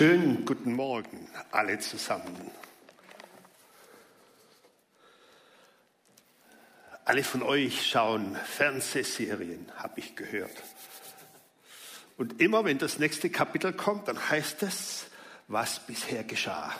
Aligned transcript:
Schönen 0.00 0.46
guten 0.46 0.72
Morgen 0.72 1.28
alle 1.50 1.78
zusammen. 1.78 2.50
Alle 7.04 7.22
von 7.22 7.42
euch 7.42 7.86
schauen 7.86 8.34
Fernsehserien, 8.34 9.70
habe 9.76 10.00
ich 10.00 10.16
gehört. 10.16 10.56
Und 12.16 12.40
immer 12.40 12.64
wenn 12.64 12.78
das 12.78 12.98
nächste 12.98 13.28
Kapitel 13.28 13.74
kommt, 13.74 14.08
dann 14.08 14.30
heißt 14.30 14.62
es, 14.62 15.04
was 15.48 15.80
bisher 15.80 16.24
geschah. 16.24 16.74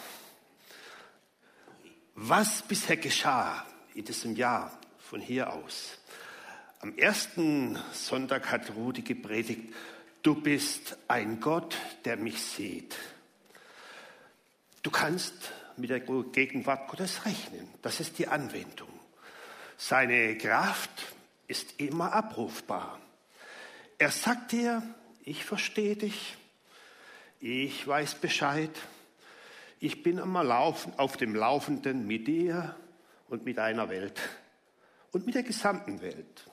Was 2.14 2.62
bisher 2.62 2.96
geschah 2.96 3.66
in 3.94 4.06
diesem 4.06 4.34
Jahr 4.34 4.72
von 4.98 5.20
hier 5.20 5.52
aus. 5.52 5.98
Am 6.78 6.96
ersten 6.96 7.78
Sonntag 7.92 8.50
hat 8.50 8.74
Rudi 8.74 9.02
gepredigt, 9.02 9.74
du 10.22 10.34
bist 10.34 10.96
ein 11.08 11.40
Gott, 11.40 11.76
der 12.04 12.16
mich 12.16 12.40
sieht. 12.40 12.96
Du 14.82 14.90
kannst 14.90 15.34
mit 15.76 15.90
der 15.90 16.00
Gegenwart 16.00 16.88
Gottes 16.88 17.24
rechnen. 17.24 17.68
Das 17.82 18.00
ist 18.00 18.18
die 18.18 18.28
Anwendung. 18.28 18.88
Seine 19.76 20.36
Kraft 20.36 20.90
ist 21.48 21.80
immer 21.80 22.12
abrufbar. 22.12 22.98
Er 23.98 24.10
sagt 24.10 24.52
dir, 24.52 24.82
ich 25.24 25.44
verstehe 25.44 25.96
dich, 25.96 26.36
ich 27.40 27.86
weiß 27.86 28.16
Bescheid, 28.16 28.70
ich 29.78 30.02
bin 30.02 30.18
immer 30.18 30.48
auf 30.54 31.16
dem 31.16 31.34
Laufenden 31.34 32.06
mit 32.06 32.26
dir 32.26 32.76
und 33.28 33.44
mit 33.44 33.56
deiner 33.58 33.88
Welt 33.88 34.20
und 35.12 35.24
mit 35.24 35.34
der 35.34 35.42
gesamten 35.42 36.02
Welt. 36.02 36.49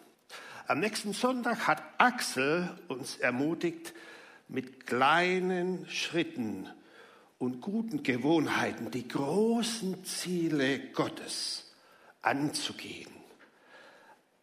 Am 0.70 0.82
nächsten 0.82 1.14
Sonntag 1.14 1.66
hat 1.66 1.82
Axel 1.98 2.70
uns 2.90 3.16
ermutigt, 3.16 3.94
mit 4.50 4.86
kleinen 4.86 5.88
Schritten 5.88 6.68
und 7.38 7.62
guten 7.62 8.04
Gewohnheiten 8.04 8.92
die 8.92 9.08
großen 9.08 10.04
Ziele 10.04 10.80
Gottes 10.92 11.74
anzugehen. 12.22 13.12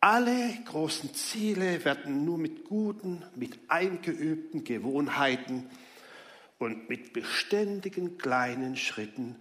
Alle 0.00 0.56
großen 0.64 1.14
Ziele 1.14 1.84
werden 1.84 2.24
nur 2.24 2.38
mit 2.38 2.64
guten, 2.64 3.22
mit 3.34 3.58
eingeübten 3.68 4.64
Gewohnheiten 4.64 5.68
und 6.58 6.88
mit 6.88 7.12
beständigen 7.12 8.16
kleinen 8.16 8.78
Schritten 8.78 9.36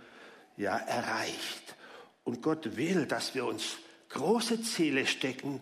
ja 0.57 0.75
erreicht. 0.75 1.75
Und 2.25 2.41
Gott 2.41 2.75
will, 2.75 3.05
dass 3.05 3.35
wir 3.35 3.45
uns 3.45 3.77
große 4.09 4.61
Ziele 4.63 5.05
stecken, 5.05 5.61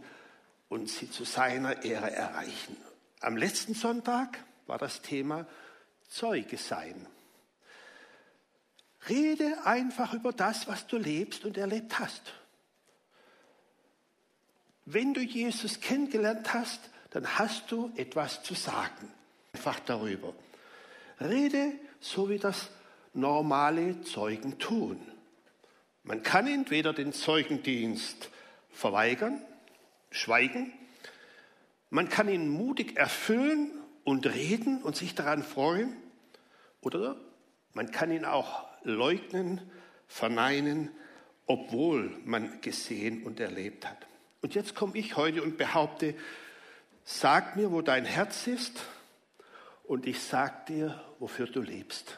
und 0.72 0.90
sie 0.90 1.12
zu 1.12 1.26
seiner 1.26 1.84
Ehre 1.84 2.12
erreichen. 2.12 2.78
Am 3.20 3.36
letzten 3.36 3.74
Sonntag 3.74 4.42
war 4.68 4.78
das 4.78 5.02
Thema 5.02 5.46
Zeuge 6.08 6.56
sein. 6.56 7.06
Rede 9.10 9.66
einfach 9.66 10.14
über 10.14 10.32
das, 10.32 10.70
was 10.70 10.88
du 10.88 10.96
lebst 10.96 11.44
und 11.44 11.58
erlebt 11.58 12.00
hast. 12.00 12.22
Wenn 14.86 15.14
du 15.14 15.20
Jesus 15.20 15.82
kennengelernt 15.82 16.54
hast, 16.54 16.80
dann 17.10 17.38
hast 17.38 17.70
du 17.70 17.92
etwas 17.98 18.42
zu 18.42 18.54
sagen. 18.54 19.12
Einfach 19.52 19.80
darüber. 19.82 20.34
Rede 21.20 21.74
so 22.00 22.30
wie 22.30 22.40
das 22.40 22.70
normale 23.14 24.04
Zeugen 24.04 24.58
tun. 24.58 25.02
Man 26.04 26.24
kann 26.24 26.48
entweder 26.48 26.94
den 26.94 27.12
Zeugendienst 27.12 28.30
verweigern 28.72 29.42
schweigen. 30.12 30.72
Man 31.90 32.10
kann 32.10 32.30
ihn 32.30 32.50
mutig 32.50 32.98
erfüllen 32.98 33.72
und 34.04 34.28
reden 34.28 34.82
und 34.84 34.96
sich 34.96 35.16
daran 35.16 35.44
freuen. 35.44 35.96
Oder 36.82 37.16
man 37.74 37.92
kann 37.92 38.12
ihn 38.12 38.26
auch 38.26 38.68
leugnen, 38.84 39.62
verneinen, 40.08 40.90
obwohl 41.48 42.18
man 42.26 42.62
gesehen 42.62 43.24
und 43.24 43.40
erlebt 43.40 43.88
hat. 43.88 44.08
Und 44.42 44.56
jetzt 44.56 44.76
komme 44.76 44.98
ich 44.98 45.16
heute 45.16 45.44
und 45.44 45.58
behaupte, 45.58 46.16
sag 47.04 47.56
mir, 47.56 47.72
wo 47.72 47.82
dein 47.82 48.06
Herz 48.06 48.48
ist 48.48 48.84
und 49.84 50.06
ich 50.06 50.20
sag 50.22 50.66
dir, 50.68 51.04
wofür 51.20 51.48
du 51.48 51.62
lebst. 51.62 52.18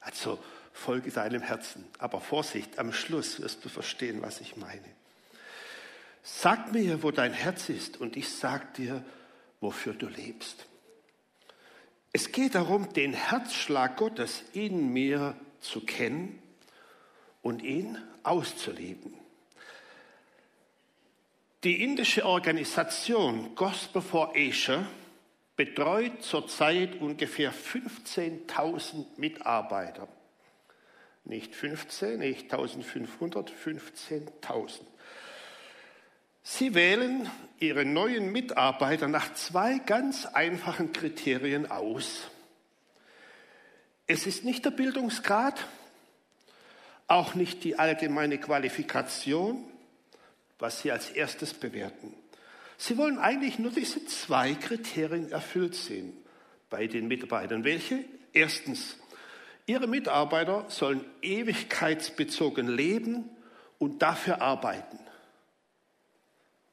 Also 0.00 0.38
folge 0.72 1.10
deinem 1.10 1.42
Herzen. 1.42 1.84
Aber 1.98 2.20
Vorsicht, 2.20 2.78
am 2.78 2.92
Schluss 2.92 3.40
wirst 3.40 3.64
du 3.64 3.68
verstehen, 3.68 4.22
was 4.22 4.40
ich 4.40 4.56
meine. 4.56 5.01
Sag 6.42 6.72
mir, 6.72 7.04
wo 7.04 7.12
dein 7.12 7.32
Herz 7.32 7.68
ist 7.68 8.00
und 8.00 8.16
ich 8.16 8.28
sag 8.28 8.74
dir, 8.74 9.04
wofür 9.60 9.94
du 9.94 10.08
lebst. 10.08 10.66
Es 12.12 12.32
geht 12.32 12.56
darum, 12.56 12.92
den 12.94 13.12
Herzschlag 13.12 13.96
Gottes 13.96 14.42
in 14.52 14.92
mir 14.92 15.36
zu 15.60 15.82
kennen 15.82 16.42
und 17.42 17.62
ihn 17.62 17.96
auszuleben. 18.24 19.14
Die 21.62 21.84
indische 21.84 22.26
Organisation 22.26 23.54
Gospel 23.54 24.02
for 24.02 24.32
Asia 24.34 24.84
betreut 25.54 26.24
zurzeit 26.24 27.00
ungefähr 27.00 27.54
15.000 27.54 29.06
Mitarbeiter. 29.16 30.08
Nicht 31.22 31.54
15, 31.54 32.18
nicht 32.18 32.52
1500, 32.52 33.48
15.000. 33.48 34.91
Sie 36.42 36.74
wählen 36.74 37.30
Ihre 37.60 37.84
neuen 37.84 38.32
Mitarbeiter 38.32 39.06
nach 39.06 39.32
zwei 39.34 39.78
ganz 39.78 40.26
einfachen 40.26 40.92
Kriterien 40.92 41.70
aus. 41.70 42.28
Es 44.08 44.26
ist 44.26 44.44
nicht 44.44 44.64
der 44.64 44.72
Bildungsgrad, 44.72 45.64
auch 47.06 47.34
nicht 47.34 47.62
die 47.62 47.78
allgemeine 47.78 48.38
Qualifikation, 48.38 49.62
was 50.58 50.82
Sie 50.82 50.90
als 50.90 51.10
erstes 51.10 51.54
bewerten. 51.54 52.12
Sie 52.76 52.98
wollen 52.98 53.18
eigentlich 53.18 53.60
nur 53.60 53.70
diese 53.70 54.04
zwei 54.06 54.54
Kriterien 54.54 55.30
erfüllt 55.30 55.76
sehen 55.76 56.12
bei 56.68 56.88
den 56.88 57.06
Mitarbeitern. 57.06 57.62
Welche? 57.62 58.04
Erstens, 58.32 58.96
Ihre 59.66 59.86
Mitarbeiter 59.86 60.64
sollen 60.68 61.04
ewigkeitsbezogen 61.20 62.66
leben 62.66 63.30
und 63.78 64.02
dafür 64.02 64.42
arbeiten 64.42 64.98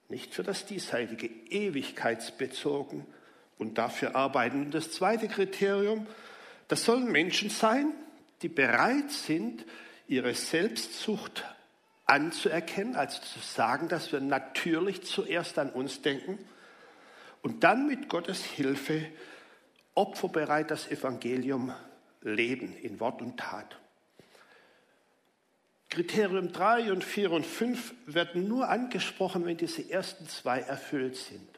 nicht 0.09 0.33
für 0.33 0.43
das 0.43 0.65
Diesseitige, 0.65 1.27
ewigkeitsbezogen 1.49 3.05
und 3.57 3.77
dafür 3.77 4.15
arbeiten. 4.15 4.65
Und 4.65 4.73
das 4.73 4.91
zweite 4.91 5.27
Kriterium, 5.27 6.07
das 6.67 6.83
sollen 6.83 7.11
Menschen 7.11 7.49
sein, 7.49 7.93
die 8.41 8.49
bereit 8.49 9.11
sind, 9.11 9.65
ihre 10.07 10.33
Selbstsucht 10.33 11.43
anzuerkennen, 12.05 12.95
also 12.95 13.21
zu 13.21 13.39
sagen, 13.39 13.87
dass 13.87 14.11
wir 14.11 14.19
natürlich 14.19 15.03
zuerst 15.03 15.59
an 15.59 15.69
uns 15.69 16.01
denken 16.01 16.39
und 17.43 17.63
dann 17.63 17.87
mit 17.87 18.09
Gottes 18.09 18.43
Hilfe 18.43 19.05
opferbereit 19.93 20.71
das 20.71 20.89
Evangelium 20.89 21.73
leben 22.21 22.75
in 22.81 22.99
Wort 22.99 23.21
und 23.21 23.37
Tat. 23.37 23.78
Kriterium 25.89 26.51
3 26.51 26.91
und 26.91 27.03
4 27.03 27.31
und 27.31 27.45
5 27.45 27.93
werden 28.05 28.47
nur 28.47 28.69
angesprochen, 28.69 29.45
wenn 29.45 29.57
diese 29.57 29.89
ersten 29.89 30.27
zwei 30.27 30.59
erfüllt 30.59 31.15
sind. 31.15 31.49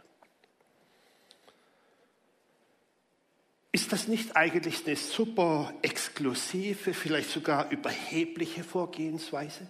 Ist 3.73 3.91
das 3.91 4.07
nicht 4.07 4.35
eigentlich 4.35 4.85
eine 4.85 4.95
super 4.95 5.73
exklusive, 5.81 6.93
vielleicht 6.93 7.29
sogar 7.29 7.71
überhebliche 7.71 8.63
Vorgehensweise, 8.63 9.67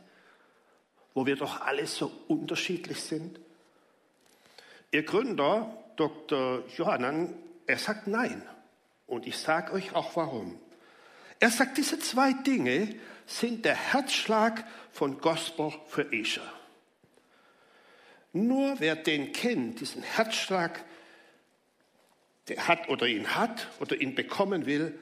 wo 1.13 1.25
wir 1.25 1.35
doch 1.35 1.61
alle 1.61 1.85
so 1.87 2.11
unterschiedlich 2.27 3.01
sind? 3.01 3.39
Ihr 4.91 5.03
Gründer, 5.03 5.75
Dr. 5.95 6.63
Johannan, 6.77 7.33
er 7.65 7.77
sagt 7.77 8.07
nein. 8.07 8.43
Und 9.07 9.27
ich 9.27 9.37
sage 9.37 9.73
euch 9.73 9.93
auch 9.95 10.15
warum. 10.15 10.59
Er 11.41 11.49
sagt, 11.49 11.79
diese 11.79 11.97
zwei 11.97 12.33
Dinge 12.33 12.95
sind 13.25 13.65
der 13.65 13.75
Herzschlag 13.75 14.63
von 14.91 15.19
Gospel 15.19 15.73
für 15.87 16.05
Asia. 16.13 16.43
Nur 18.31 18.79
wer 18.79 18.95
den 18.95 19.33
kennt, 19.33 19.81
diesen 19.81 20.03
Herzschlag, 20.03 20.85
der 22.47 22.67
hat 22.67 22.89
oder 22.89 23.07
ihn 23.07 23.35
hat 23.35 23.67
oder 23.79 23.99
ihn 23.99 24.13
bekommen 24.13 24.67
will, 24.67 24.97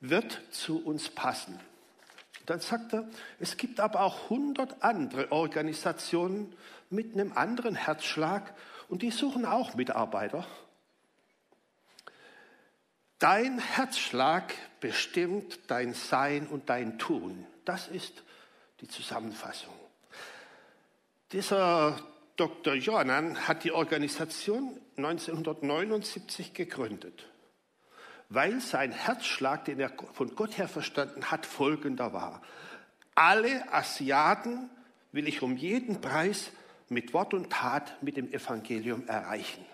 wird 0.00 0.40
zu 0.52 0.80
uns 0.80 1.08
passen. 1.08 1.58
Dann 2.46 2.60
sagt 2.60 2.92
er, 2.92 3.08
es 3.40 3.56
gibt 3.56 3.80
aber 3.80 4.02
auch 4.02 4.30
hundert 4.30 4.84
andere 4.84 5.32
Organisationen 5.32 6.54
mit 6.88 7.14
einem 7.14 7.32
anderen 7.32 7.74
Herzschlag 7.74 8.54
und 8.88 9.02
die 9.02 9.10
suchen 9.10 9.44
auch 9.44 9.74
Mitarbeiter. 9.74 10.46
Dein 13.18 13.58
Herzschlag 13.58 14.54
bestimmt 14.80 15.60
dein 15.68 15.94
Sein 15.94 16.46
und 16.46 16.68
dein 16.68 16.98
Tun. 16.98 17.46
Das 17.64 17.88
ist 17.88 18.22
die 18.80 18.88
Zusammenfassung. 18.88 19.74
Dieser 21.32 21.98
Dr. 22.36 22.74
Johannan 22.74 23.46
hat 23.46 23.64
die 23.64 23.72
Organisation 23.72 24.80
1979 24.96 26.54
gegründet. 26.54 27.26
weil 28.30 28.60
sein 28.60 28.92
Herzschlag, 28.92 29.64
den 29.64 29.80
er 29.80 29.92
von 30.12 30.34
Gott 30.36 30.56
her 30.56 30.68
verstanden 30.68 31.30
hat, 31.30 31.44
folgender 31.44 32.12
war. 32.12 32.40
Alle 33.16 33.72
Asiaten 33.72 34.70
will 35.12 35.26
ich 35.26 35.42
um 35.42 35.56
jeden 35.56 36.00
Preis 36.00 36.52
mit 36.88 37.12
Wort 37.12 37.34
und 37.34 37.50
Tat 37.50 38.00
mit 38.02 38.16
dem 38.16 38.32
Evangelium 38.32 39.06
erreichen. 39.08 39.64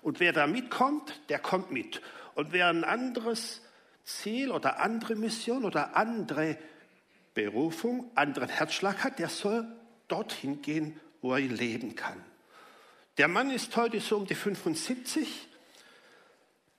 Und 0.00 0.18
wer 0.18 0.32
da 0.32 0.46
mitkommt, 0.46 1.20
der 1.28 1.38
kommt 1.38 1.70
mit. 1.70 2.00
Und 2.34 2.52
wer 2.52 2.68
ein 2.68 2.84
anderes 2.84 3.60
Ziel 4.06 4.52
oder 4.52 4.80
andere 4.80 5.16
Mission 5.16 5.64
oder 5.64 5.96
andere 5.96 6.56
Berufung, 7.34 8.10
anderen 8.14 8.48
Herzschlag 8.48 9.04
hat, 9.04 9.18
der 9.18 9.28
soll 9.28 9.66
dorthin 10.08 10.62
gehen, 10.62 10.98
wo 11.20 11.34
er 11.34 11.40
leben 11.40 11.96
kann. 11.96 12.24
Der 13.18 13.28
Mann 13.28 13.50
ist 13.50 13.76
heute 13.76 14.00
so 14.00 14.16
um 14.16 14.26
die 14.26 14.34
75, 14.34 15.48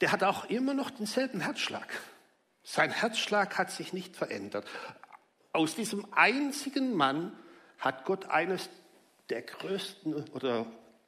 der 0.01 0.11
hat 0.11 0.23
auch 0.23 0.45
immer 0.45 0.73
noch 0.73 0.89
denselben 0.89 1.41
Herzschlag. 1.41 1.87
Sein 2.63 2.91
Herzschlag 2.91 3.57
hat 3.57 3.71
sich 3.71 3.91
nicht 3.91 4.15
verändert. 4.15 4.65
Aus 5.51 5.75
diesem 5.75 6.05
einzigen 6.13 6.95
Mann 6.95 7.37
hat 7.79 8.05
Gott 8.05 8.25
eines 8.25 8.69
der 9.29 9.41
größten 9.41 10.13
oder 10.29 10.65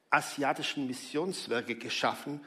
asiatischen 0.10 0.88
Missionswerke 0.88 1.76
geschaffen 1.76 2.42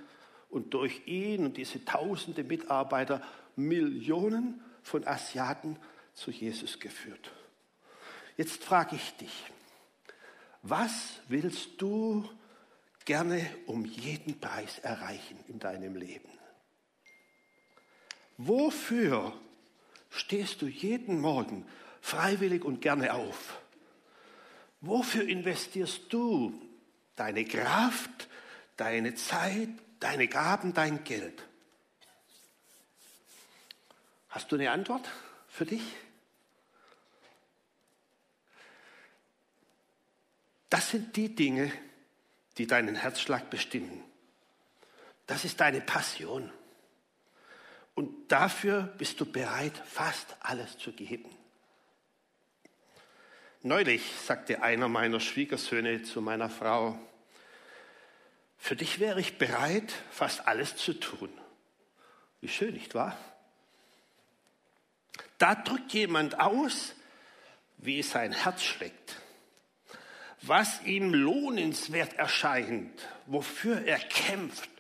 und 0.51 0.75
durch 0.75 1.07
ihn 1.07 1.47
und 1.47 1.57
diese 1.57 1.85
tausende 1.85 2.45
Mitarbeiter 2.45 3.23
Millionen 3.57 4.61
von 4.83 5.07
Asiaten 5.07 5.77
zu 6.15 6.31
Jesus 6.31 6.79
geführt. 6.79 7.31
Jetzt 8.37 8.65
frage 8.65 8.97
ich 8.97 9.17
dich, 9.17 9.45
was 10.63 11.21
willst 11.29 11.81
du 11.81 12.29
gerne 13.05 13.45
um 13.67 13.85
jeden 13.85 14.39
Preis 14.41 14.79
erreichen 14.79 15.39
in 15.49 15.59
deinem 15.59 15.97
Leben? 15.97 16.31
Wofür 18.39 19.33
stehst 20.11 20.63
du 20.63 20.67
jeden 20.67 21.21
Morgen 21.21 21.67
freiwillig 22.01 22.65
und 22.65 22.81
gerne 22.81 23.15
auf? 23.15 23.61
Wofür 24.81 25.27
investierst 25.27 26.13
du 26.13 26.61
deine 27.15 27.45
Kraft, 27.45 28.29
deine 28.77 29.15
Zeit, 29.15 29.69
deine 30.01 30.27
Gaben, 30.29 30.75
dein 30.75 31.05
Geld? 31.05 31.47
Hast 34.33 34.51
du 34.51 34.57
eine 34.57 34.71
Antwort 34.71 35.07
für 35.47 35.67
dich? 35.67 35.83
Das 40.71 40.89
sind 40.89 41.15
die 41.17 41.35
Dinge, 41.35 41.71
die 42.57 42.67
deinen 42.67 42.95
Herzschlag 42.95 43.51
bestimmen. 43.51 44.03
Das 45.27 45.45
ist 45.45 45.61
deine 45.61 45.83
Passion. 45.83 46.51
Und 47.95 48.33
dafür 48.33 48.85
bist 48.97 49.21
du 49.21 49.31
bereit, 49.31 49.77
fast 49.85 50.35
alles 50.41 50.79
zu 50.79 50.93
geben. 50.93 51.29
Neulich 53.61 54.15
sagte 54.25 54.63
einer 54.63 54.89
meiner 54.89 55.21
Schwiegersöhne 55.21 56.05
zu 56.05 56.23
meiner 56.23 56.49
Frau, 56.49 56.99
für 58.57 58.77
dich 58.77 58.99
wäre 58.99 59.21
ich 59.21 59.37
bereit, 59.37 59.93
fast 60.11 60.49
alles 60.49 60.75
zu 60.77 60.95
tun. 60.95 61.29
Wie 62.41 62.49
schön, 62.49 62.73
nicht 62.73 62.95
wahr? 62.95 63.15
Da 65.43 65.57
drückt 65.57 65.93
jemand 65.93 66.39
aus, 66.39 66.95
wie 67.79 68.01
sein 68.05 68.31
Herz 68.31 68.63
schlägt, 68.63 69.17
was 70.41 70.81
ihm 70.85 71.13
lohnenswert 71.13 72.13
erscheint, 72.13 73.09
wofür 73.27 73.85
er 73.85 73.99
kämpft, 73.99 74.71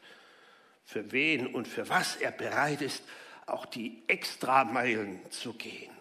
für 0.85 1.11
wen 1.11 1.49
und 1.49 1.67
für 1.67 1.89
was 1.89 2.15
er 2.15 2.31
bereit 2.31 2.81
ist, 2.81 3.03
auch 3.47 3.67
die 3.67 4.05
Extrameilen 4.07 5.29
zu 5.33 5.53
gehen. 5.53 5.97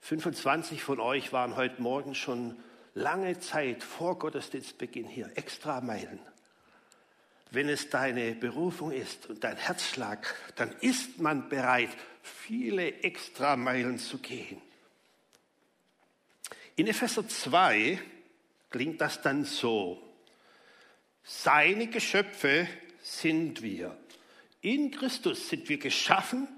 25 0.00 0.82
von 0.82 1.00
euch 1.00 1.32
waren 1.32 1.56
heute 1.56 1.80
Morgen 1.80 2.14
schon 2.14 2.62
lange 2.92 3.38
Zeit 3.38 3.82
vor 3.82 4.18
Gottesdienstbeginn 4.18 5.08
hier, 5.08 5.30
Extrameilen. 5.34 6.20
Wenn 7.50 7.68
es 7.68 7.90
deine 7.90 8.34
Berufung 8.34 8.92
ist 8.92 9.26
und 9.26 9.44
dein 9.44 9.56
Herzschlag, 9.56 10.34
dann 10.56 10.72
ist 10.80 11.18
man 11.18 11.48
bereit, 11.48 11.90
viele 12.22 13.02
Extrameilen 13.02 13.98
zu 13.98 14.18
gehen. 14.18 14.60
In 16.74 16.88
Epheser 16.88 17.26
2 17.26 17.98
klingt 18.70 19.00
das 19.00 19.22
dann 19.22 19.44
so. 19.44 20.02
Seine 21.22 21.86
Geschöpfe 21.86 22.68
sind 23.00 23.62
wir. 23.62 23.96
In 24.60 24.90
Christus 24.90 25.48
sind 25.48 25.68
wir 25.68 25.78
geschaffen, 25.78 26.48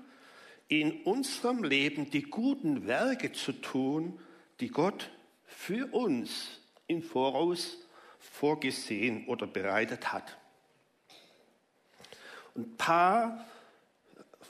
in 0.69 1.03
unserem 1.03 1.65
Leben 1.65 2.11
die 2.11 2.23
guten 2.23 2.87
Werke 2.87 3.33
zu 3.33 3.53
tun, 3.53 4.21
die 4.61 4.69
Gott 4.69 5.11
für 5.47 5.93
uns 5.93 6.61
im 6.87 7.03
Voraus 7.03 7.79
vorgesehen 8.19 9.27
oder 9.27 9.47
bereitet 9.47 10.13
hat. 10.13 10.37
Ein 12.59 12.77
paar 12.77 13.47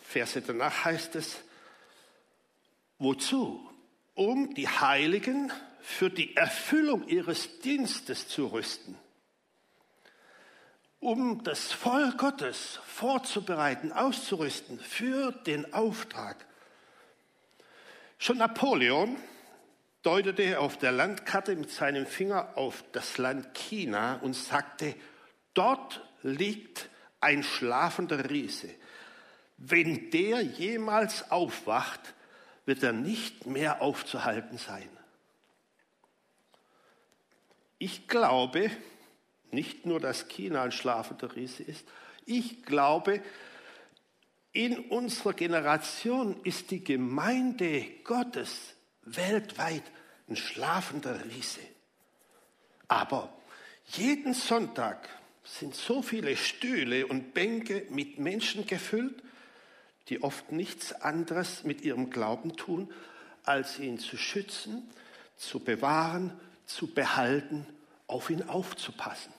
Verse 0.03 0.43
danach 0.43 0.85
heißt 0.85 1.15
es, 1.15 1.37
wozu? 2.99 3.65
Um 4.15 4.55
die 4.55 4.67
Heiligen 4.67 5.53
für 5.81 6.11
die 6.11 6.35
Erfüllung 6.35 7.07
ihres 7.07 7.61
Dienstes 7.61 8.27
zu 8.27 8.47
rüsten 8.47 8.99
um 11.01 11.43
das 11.45 11.73
Volk 11.73 12.19
Gottes 12.19 12.81
vorzubereiten, 12.85 13.93
auszurüsten 13.93 14.79
für 14.79 15.33
den 15.33 15.73
Auftrag. 15.73 16.45
Schon 18.19 18.39
Napoleon 18.39 19.17
deutete 20.03 20.59
auf 20.59 20.77
der 20.77 20.93
Landkarte 20.93 21.55
mit 21.55 21.71
seinem 21.71 22.07
Finger 22.07 22.57
auf 22.57 22.85
das 22.93 23.19
Land 23.19 23.55
China 23.55 24.19
und 24.23 24.35
sagte, 24.35 24.95
dort 25.55 26.05
liegt 26.23 26.89
ein 27.21 27.43
schlafender 27.43 28.31
Riese. 28.31 28.71
Wenn 29.57 30.11
der 30.11 30.41
jemals 30.41 31.31
aufwacht, 31.31 32.15
wird 32.65 32.83
er 32.83 32.93
nicht 32.93 33.47
mehr 33.47 33.83
aufzuhalten 33.83 34.59
sein. 34.59 34.89
Ich 37.79 38.09
glaube, 38.09 38.71
nicht 39.51 39.87
nur, 39.87 40.01
dass 40.01 40.29
China 40.29 40.63
ein 40.63 40.73
schlafender 40.73 41.35
Riese 41.35 41.63
ist. 41.63 41.87
Ich 42.27 42.63
glaube, 42.65 43.23
in 44.53 44.79
unserer 44.79 45.33
Generation 45.33 46.41
ist 46.43 46.71
die 46.71 46.83
Gemeinde 46.83 47.87
Gottes 48.05 48.75
weltweit 49.03 49.85
ein 50.29 50.37
schlafender 50.37 51.25
Riese. 51.25 51.61
Aber 52.89 53.33
jeden 53.87 54.35
Sonntag 54.35 55.09
sind 55.49 55.75
so 55.75 56.03
viele 56.03 56.37
Stühle 56.37 57.07
und 57.07 57.35
Bänke 57.35 57.87
mit 57.91 58.19
Menschen 58.19 58.67
gefüllt, 58.67 59.23
die 60.09 60.23
oft 60.23 60.53
nichts 60.53 60.93
anderes 60.93 61.65
mit 61.65 61.83
ihrem 61.83 62.11
Glauben 62.11 62.57
tun, 62.57 62.93
als 63.45 63.79
ihn 63.79 63.99
zu 63.99 64.17
schützen, 64.17 64.89
zu 65.37 65.61
bewahren, 65.61 66.33
zu 66.67 66.87
behalten, 66.93 67.67
auf 68.07 68.31
ihn 68.31 68.43
aufzupassen. 68.43 69.33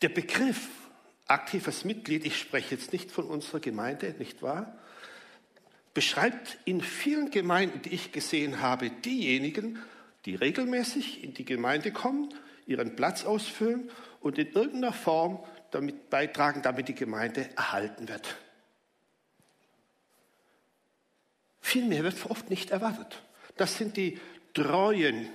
Der 0.00 0.08
Begriff 0.08 0.68
aktives 1.26 1.84
Mitglied, 1.84 2.24
ich 2.26 2.38
spreche 2.38 2.74
jetzt 2.74 2.92
nicht 2.92 3.10
von 3.10 3.26
unserer 3.26 3.60
Gemeinde, 3.60 4.14
nicht 4.18 4.42
wahr? 4.42 4.78
Beschreibt 5.94 6.58
in 6.64 6.80
vielen 6.80 7.30
Gemeinden, 7.30 7.82
die 7.82 7.90
ich 7.90 8.12
gesehen 8.12 8.60
habe, 8.60 8.90
diejenigen, 8.90 9.78
die 10.24 10.34
regelmäßig 10.34 11.22
in 11.22 11.34
die 11.34 11.44
Gemeinde 11.44 11.92
kommen, 11.92 12.32
ihren 12.66 12.96
Platz 12.96 13.24
ausfüllen 13.24 13.90
und 14.20 14.38
in 14.38 14.52
irgendeiner 14.52 14.92
Form 14.92 15.42
damit 15.70 16.10
beitragen, 16.10 16.62
damit 16.62 16.88
die 16.88 16.94
Gemeinde 16.94 17.48
erhalten 17.56 18.08
wird. 18.08 18.36
Viel 21.60 21.84
mehr 21.86 22.04
wird 22.04 22.26
oft 22.28 22.50
nicht 22.50 22.70
erwartet. 22.70 23.22
Das 23.56 23.78
sind 23.78 23.96
die 23.96 24.20
treuen. 24.52 25.28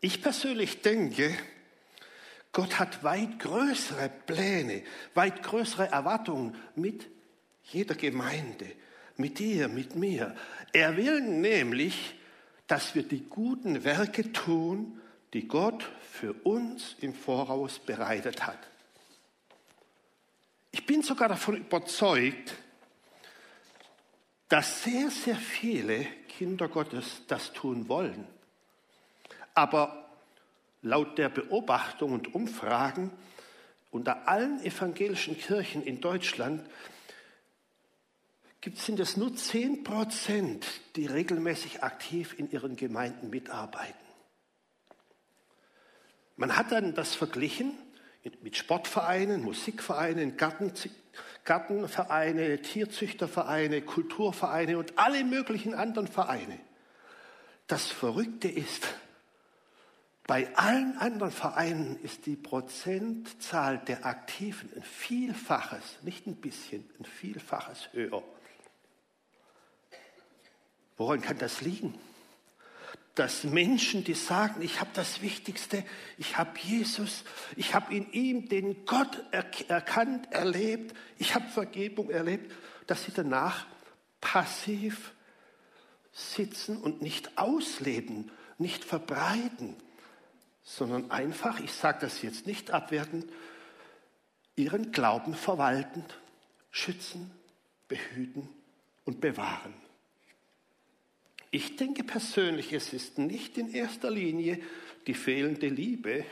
Ich 0.00 0.22
persönlich 0.22 0.82
denke, 0.82 1.36
Gott 2.52 2.78
hat 2.78 3.04
weit 3.04 3.38
größere 3.38 4.10
Pläne, 4.26 4.82
weit 5.14 5.42
größere 5.42 5.88
Erwartungen 5.88 6.56
mit 6.74 7.06
jeder 7.64 7.94
Gemeinde, 7.94 8.66
mit 9.16 9.38
dir, 9.38 9.68
mit 9.68 9.94
mir. 9.94 10.34
Er 10.72 10.96
will 10.96 11.20
nämlich, 11.20 12.16
dass 12.66 12.94
wir 12.94 13.02
die 13.02 13.24
guten 13.28 13.84
Werke 13.84 14.32
tun, 14.32 15.00
die 15.32 15.46
Gott 15.46 15.88
für 16.10 16.32
uns 16.44 16.96
im 17.00 17.14
Voraus 17.14 17.78
bereitet 17.78 18.46
hat. 18.46 18.58
Ich 20.70 20.86
bin 20.86 21.02
sogar 21.02 21.28
davon 21.28 21.56
überzeugt, 21.56 22.54
dass 24.48 24.82
sehr, 24.84 25.10
sehr 25.10 25.36
viele 25.36 26.04
Kinder 26.28 26.68
Gottes 26.68 27.22
das 27.26 27.52
tun 27.52 27.88
wollen. 27.88 28.26
Aber 29.54 30.08
Laut 30.82 31.18
der 31.18 31.28
Beobachtung 31.28 32.12
und 32.12 32.34
Umfragen 32.34 33.10
unter 33.90 34.28
allen 34.28 34.62
evangelischen 34.62 35.36
Kirchen 35.36 35.82
in 35.82 36.00
Deutschland 36.00 36.64
sind 38.74 39.00
es 39.00 39.16
nur 39.16 39.34
10 39.34 39.82
Prozent, 39.82 40.66
die 40.94 41.06
regelmäßig 41.06 41.82
aktiv 41.82 42.38
in 42.38 42.50
ihren 42.50 42.76
Gemeinden 42.76 43.30
mitarbeiten. 43.30 44.07
Man 46.38 46.56
hat 46.56 46.70
dann 46.70 46.94
das 46.94 47.16
verglichen 47.16 47.76
mit 48.42 48.56
Sportvereinen, 48.56 49.42
Musikvereinen, 49.42 50.36
Garten, 50.36 50.72
Gartenvereine, 51.44 52.62
Tierzüchtervereine, 52.62 53.82
Kulturvereine 53.82 54.78
und 54.78 54.96
alle 54.96 55.24
möglichen 55.24 55.74
anderen 55.74 56.06
Vereine. 56.06 56.60
Das 57.66 57.88
Verrückte 57.88 58.48
ist, 58.48 58.86
bei 60.28 60.54
allen 60.56 60.96
anderen 60.98 61.32
Vereinen 61.32 61.98
ist 62.04 62.26
die 62.26 62.36
Prozentzahl 62.36 63.78
der 63.78 64.06
Aktiven 64.06 64.70
ein 64.76 64.82
Vielfaches, 64.82 65.98
nicht 66.02 66.28
ein 66.28 66.36
bisschen, 66.36 66.88
ein 67.00 67.04
Vielfaches 67.04 67.92
höher. 67.92 68.22
Woran 70.96 71.20
kann 71.20 71.38
das 71.38 71.62
liegen? 71.62 71.98
Dass 73.18 73.42
Menschen, 73.42 74.04
die 74.04 74.14
sagen, 74.14 74.62
ich 74.62 74.78
habe 74.78 74.90
das 74.94 75.22
Wichtigste, 75.22 75.82
ich 76.18 76.38
habe 76.38 76.56
Jesus, 76.60 77.24
ich 77.56 77.74
habe 77.74 77.92
in 77.92 78.12
ihm 78.12 78.48
den 78.48 78.86
Gott 78.86 79.24
erkannt, 79.32 80.30
erlebt, 80.30 80.94
ich 81.16 81.34
habe 81.34 81.48
Vergebung 81.48 82.10
erlebt, 82.10 82.54
dass 82.86 83.02
sie 83.02 83.10
danach 83.12 83.66
passiv 84.20 85.14
sitzen 86.12 86.80
und 86.80 87.02
nicht 87.02 87.38
ausleben, 87.38 88.30
nicht 88.56 88.84
verbreiten, 88.84 89.74
sondern 90.62 91.10
einfach, 91.10 91.58
ich 91.58 91.72
sage 91.72 91.98
das 92.02 92.22
jetzt 92.22 92.46
nicht 92.46 92.70
abwertend, 92.70 93.26
ihren 94.54 94.92
Glauben 94.92 95.34
verwalten, 95.34 96.04
schützen, 96.70 97.32
behüten 97.88 98.48
und 99.04 99.20
bewahren. 99.20 99.74
Ich 101.50 101.76
denke 101.76 102.04
persönlich, 102.04 102.72
es 102.72 102.92
ist 102.92 103.18
nicht 103.18 103.56
in 103.56 103.72
erster 103.72 104.10
Linie 104.10 104.60
die 105.06 105.14
fehlende 105.14 105.68
Liebe 105.68 106.24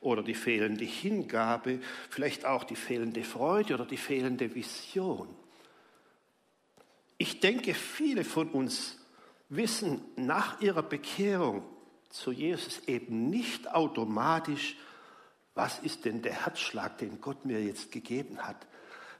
oder 0.00 0.22
die 0.22 0.34
fehlende 0.34 0.84
Hingabe, 0.84 1.80
vielleicht 2.08 2.44
auch 2.46 2.64
die 2.64 2.76
fehlende 2.76 3.24
Freude 3.24 3.74
oder 3.74 3.86
die 3.86 3.96
fehlende 3.96 4.54
Vision. 4.54 5.28
Ich 7.18 7.40
denke, 7.40 7.74
viele 7.74 8.24
von 8.24 8.50
uns 8.50 8.98
wissen 9.48 10.00
nach 10.16 10.60
ihrer 10.60 10.82
Bekehrung 10.82 11.62
zu 12.10 12.32
Jesus 12.32 12.80
eben 12.86 13.28
nicht 13.28 13.72
automatisch, 13.72 14.76
was 15.54 15.78
ist 15.80 16.04
denn 16.04 16.22
der 16.22 16.44
Herzschlag, 16.44 16.98
den 16.98 17.20
Gott 17.20 17.44
mir 17.44 17.62
jetzt 17.62 17.92
gegeben 17.92 18.38
hat? 18.38 18.66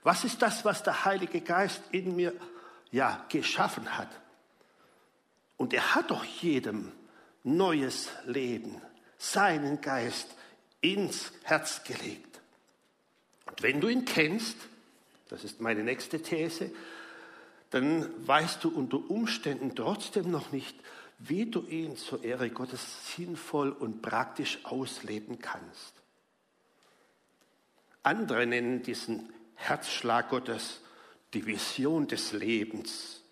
Was 0.03 0.25
ist 0.25 0.43
das, 0.43 0.65
was 0.65 0.83
der 0.83 1.05
Heilige 1.05 1.41
Geist 1.41 1.83
in 1.93 2.17
mir 2.17 2.33
ja 2.91 3.25
geschaffen 3.29 3.97
hat? 3.97 4.09
Und 5.57 5.73
er 5.73 5.95
hat 5.95 6.11
doch 6.11 6.25
jedem 6.25 6.93
neues 7.43 8.09
Leben, 8.27 8.81
seinen 9.19 9.81
Geist 9.81 10.29
ins 10.81 11.33
Herz 11.43 11.85
gelegt. 11.85 12.41
Und 13.47 13.63
wenn 13.63 13.81
du 13.81 13.89
ihn 13.89 14.05
kennst, 14.05 14.57
das 15.29 15.45
ist 15.45 15.61
meine 15.61 15.83
nächste 15.83 16.21
These, 16.21 16.71
dann 17.71 18.27
weißt 18.27 18.63
du 18.63 18.69
unter 18.69 18.99
Umständen 19.11 19.75
trotzdem 19.75 20.31
noch 20.31 20.53
nicht, 20.53 20.77
wie 21.19 21.47
du 21.47 21.67
ihn 21.67 21.97
zur 21.97 22.23
Ehre 22.23 22.51
Gottes 22.51 23.15
sinnvoll 23.15 23.71
und 23.71 24.03
praktisch 24.03 24.59
ausleben 24.65 25.39
kannst. 25.41 25.95
Andere 28.03 28.47
nennen 28.47 28.83
diesen 28.83 29.33
Herzschlag 29.55 30.29
Gottes 30.29 30.81
die 31.33 31.47
Vision 31.47 32.07
des 32.07 32.33
Lebens, 32.33 33.24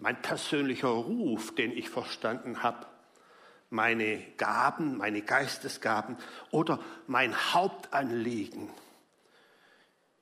mein 0.00 0.20
persönlicher 0.20 0.88
Ruf, 0.88 1.54
den 1.54 1.72
ich 1.72 1.90
verstanden 1.90 2.62
habe, 2.62 2.86
meine 3.68 4.20
Gaben, 4.36 4.96
meine 4.96 5.22
Geistesgaben 5.22 6.16
oder 6.50 6.80
mein 7.06 7.34
Hauptanliegen. 7.54 8.68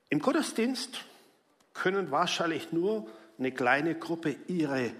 Im 0.09 0.19
Gottesdienst 0.19 1.05
können 1.73 2.11
wahrscheinlich 2.11 2.71
nur 2.71 3.09
eine 3.37 3.51
kleine 3.51 3.95
Gruppe 3.95 4.35
ihre 4.47 4.91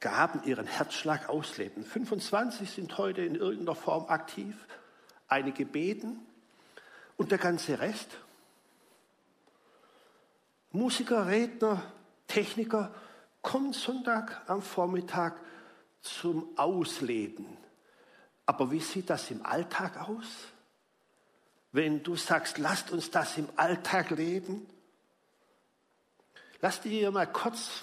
Gaben, 0.00 0.42
ihren 0.44 0.66
Herzschlag 0.66 1.28
ausleben. 1.28 1.84
25 1.84 2.68
sind 2.70 2.98
heute 2.98 3.22
in 3.22 3.36
irgendeiner 3.36 3.74
Form 3.74 4.06
aktiv, 4.08 4.56
einige 5.28 5.64
beten 5.64 6.18
und 7.16 7.30
der 7.30 7.38
ganze 7.38 7.78
Rest. 7.78 8.18
Musiker, 10.72 11.28
Redner, 11.28 11.82
Techniker 12.26 12.92
kommen 13.44 13.72
Sonntag 13.72 14.42
am 14.48 14.60
Vormittag 14.60 15.40
zum 16.00 16.58
Ausleben. 16.58 17.46
Aber 18.46 18.72
wie 18.72 18.80
sieht 18.80 19.10
das 19.10 19.30
im 19.30 19.46
Alltag 19.46 20.08
aus? 20.08 20.26
Wenn 21.70 22.02
du 22.02 22.16
sagst, 22.16 22.58
lasst 22.58 22.90
uns 22.90 23.10
das 23.10 23.38
im 23.38 23.48
Alltag 23.56 24.10
leben, 24.10 24.66
lass 26.60 26.80
dir 26.80 27.10
mal 27.10 27.26
kurz 27.26 27.82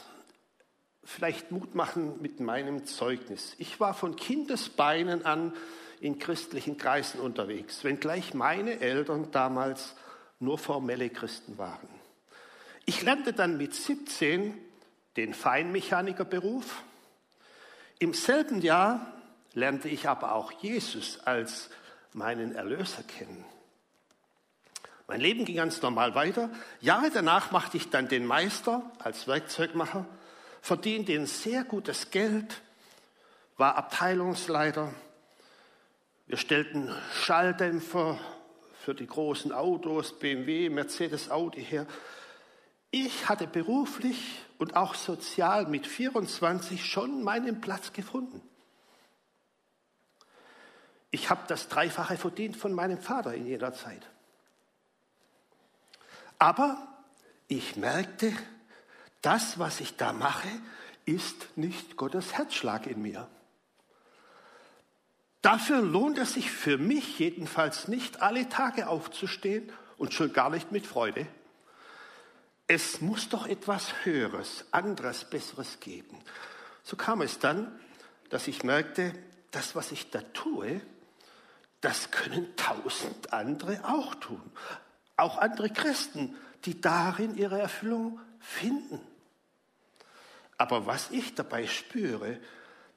vielleicht 1.04 1.52
Mut 1.52 1.76
machen 1.76 2.22
mit 2.22 2.40
meinem 2.40 2.86
Zeugnis. 2.86 3.56
Ich 3.58 3.80
war 3.80 3.94
von 3.94 4.16
Kindesbeinen 4.16 5.26
an 5.26 5.54
in 6.00 6.20
christlichen 6.20 6.78
Kreisen 6.78 7.20
unterwegs, 7.20 7.84
wenngleich 7.84 8.34
meine 8.34 8.80
Eltern 8.80 9.30
damals 9.32 9.96
nur 10.40 10.58
formelle 10.58 11.10
Christen 11.10 11.58
waren. 11.58 11.88
Ich 12.86 13.04
lernte 13.04 13.34
dann 13.34 13.58
mit 13.58 13.76
17 13.76 14.58
den 15.18 15.34
Feinmechanikerberuf. 15.34 16.84
Im 18.00 18.14
selben 18.14 18.62
Jahr 18.62 19.14
lernte 19.54 19.90
ich 19.90 20.08
aber 20.08 20.34
auch 20.34 20.52
Jesus 20.52 21.20
als 21.26 21.70
meinen 22.14 22.56
Erlöser 22.56 23.04
kennen. 23.04 23.46
Mein 25.08 25.22
Leben 25.22 25.46
ging 25.46 25.58
ganz 25.58 25.82
normal 25.82 26.16
weiter. 26.16 26.50
Jahre 26.80 27.12
danach 27.12 27.52
machte 27.52 27.78
ich 27.78 27.90
dann 27.90 28.08
den 28.08 28.26
Meister 28.26 28.90
als 29.00 29.28
Werkzeugmacher 29.28 30.06
verdiente 30.62 31.14
ein 31.14 31.26
sehr 31.26 31.64
gutes 31.64 32.12
Geld, 32.12 32.62
war 33.58 33.76
Abteilungsleiter. 33.76 34.94
Wir 36.28 36.38
stellten 36.38 36.90
Schalldämpfer 37.14 38.20
für 38.86 38.96
die 38.96 39.08
großen 39.08 39.52
Autos, 39.52 40.18
BMW, 40.18 40.70
Mercedes, 40.70 41.30
Audi 41.30 41.64
her. 41.64 41.86
Ich 42.92 43.30
hatte 43.30 43.48
beruflich 43.48 44.42
und 44.58 44.76
auch 44.76 44.96
sozial 44.96 45.66
mit 45.66 45.88
24 45.88 46.86
schon 46.86 47.24
meinen 47.24 47.62
Platz 47.62 47.94
gefunden. 47.94 48.42
Ich 51.10 51.30
habe 51.30 51.42
das 51.48 51.70
Dreifache 51.70 52.18
verdient 52.18 52.58
von 52.58 52.74
meinem 52.74 52.98
Vater 52.98 53.34
in 53.34 53.46
jeder 53.46 53.74
Zeit. 53.74 54.10
Aber 56.38 56.88
ich 57.48 57.76
merkte, 57.76 58.34
das, 59.22 59.58
was 59.58 59.80
ich 59.80 59.96
da 59.96 60.14
mache, 60.14 60.50
ist 61.06 61.58
nicht 61.58 61.96
Gottes 61.98 62.34
Herzschlag 62.34 62.88
in 62.88 63.02
mir. 63.02 63.28
Dafür 65.42 65.82
lohnt 65.82 66.18
es 66.18 66.34
sich 66.34 66.52
für 66.52 66.78
mich 66.78 67.20
jedenfalls 67.20 67.88
nicht, 67.88 68.22
alle 68.22 68.48
Tage 68.50 68.88
aufzustehen 68.88 69.72
und 69.98 70.14
schon 70.14 70.34
gar 70.34 70.50
nicht 70.50 70.72
mit 70.72 70.86
Freude. 70.86 71.26
Es 72.68 73.02
muss 73.02 73.30
doch 73.30 73.48
etwas 73.48 74.06
Höheres, 74.06 74.66
anderes, 74.72 75.30
Besseres 75.30 75.80
geben. 75.80 76.18
So 76.84 76.96
kam 76.96 77.22
es 77.22 77.40
dann, 77.40 77.80
dass 78.30 78.48
ich 78.48 78.64
merkte, 78.64 79.14
das, 79.52 79.76
was 79.76 79.92
ich 79.92 80.10
da 80.10 80.22
tue, 80.34 80.82
das 81.82 82.12
können 82.12 82.56
tausend 82.56 83.34
andere 83.34 83.82
auch 83.84 84.16
tun. 84.16 84.52
Auch 85.18 85.38
andere 85.38 85.70
Christen, 85.70 86.36
die 86.66 86.80
darin 86.80 87.36
ihre 87.36 87.60
Erfüllung 87.60 88.20
finden. 88.40 89.00
Aber 90.58 90.86
was 90.86 91.12
ich 91.12 91.36
dabei 91.36 91.68
spüre, 91.68 92.40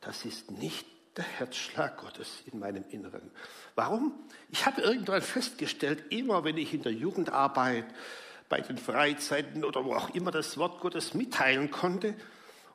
das 0.01 0.25
ist 0.25 0.51
nicht 0.51 0.87
der 1.17 1.25
Herzschlag 1.25 1.97
Gottes 1.99 2.43
in 2.53 2.59
meinem 2.59 2.85
Inneren. 2.91 3.31
Warum? 3.75 4.13
Ich 4.51 4.67
habe 4.67 4.83
irgendwann 4.83 5.23
festgestellt, 5.23 6.13
immer 6.13 6.45
wenn 6.45 6.59
ich 6.59 6.75
in 6.75 6.83
der 6.83 6.93
Jugendarbeit, 6.93 7.87
bei 8.55 8.61
den 8.61 8.79
Freizeiten 8.79 9.65
oder 9.65 9.85
wo 9.85 9.95
auch 9.95 10.11
immer 10.11 10.31
das 10.31 10.57
Wort 10.59 10.79
Gottes 10.79 11.13
mitteilen 11.13 11.73
konnte, 11.73 12.15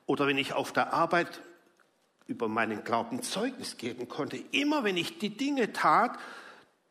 oder 0.08 0.28
wenn 0.28 0.38
ich 0.38 0.52
auf 0.52 0.74
der 0.74 0.92
Arbeit 0.92 1.40
über 2.28 2.50
meinen 2.50 2.84
Glauben 2.84 3.24
Zeugnis 3.24 3.78
geben 3.78 4.10
konnte, 4.10 4.36
immer 4.52 4.84
wenn 4.84 4.98
ich 4.98 5.20
die 5.20 5.30
Dinge 5.30 5.72
tat, 5.72 6.20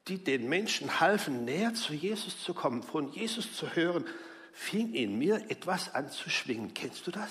die 0.06 0.24
den 0.24 0.48
Menschen 0.48 1.00
halfen, 1.00 1.44
näher 1.44 1.74
zu 1.74 1.92
Jesus 1.92 2.42
zu 2.42 2.54
kommen, 2.54 2.82
von 2.82 3.12
Jesus 3.12 3.54
zu 3.54 3.76
hören, 3.76 4.06
fing 4.54 4.94
in 4.94 5.18
mir 5.18 5.50
etwas 5.50 5.94
an 5.94 6.10
zu 6.10 6.30
schwingen. 6.30 6.72
Kennst 6.72 7.06
du 7.06 7.10
das? 7.10 7.28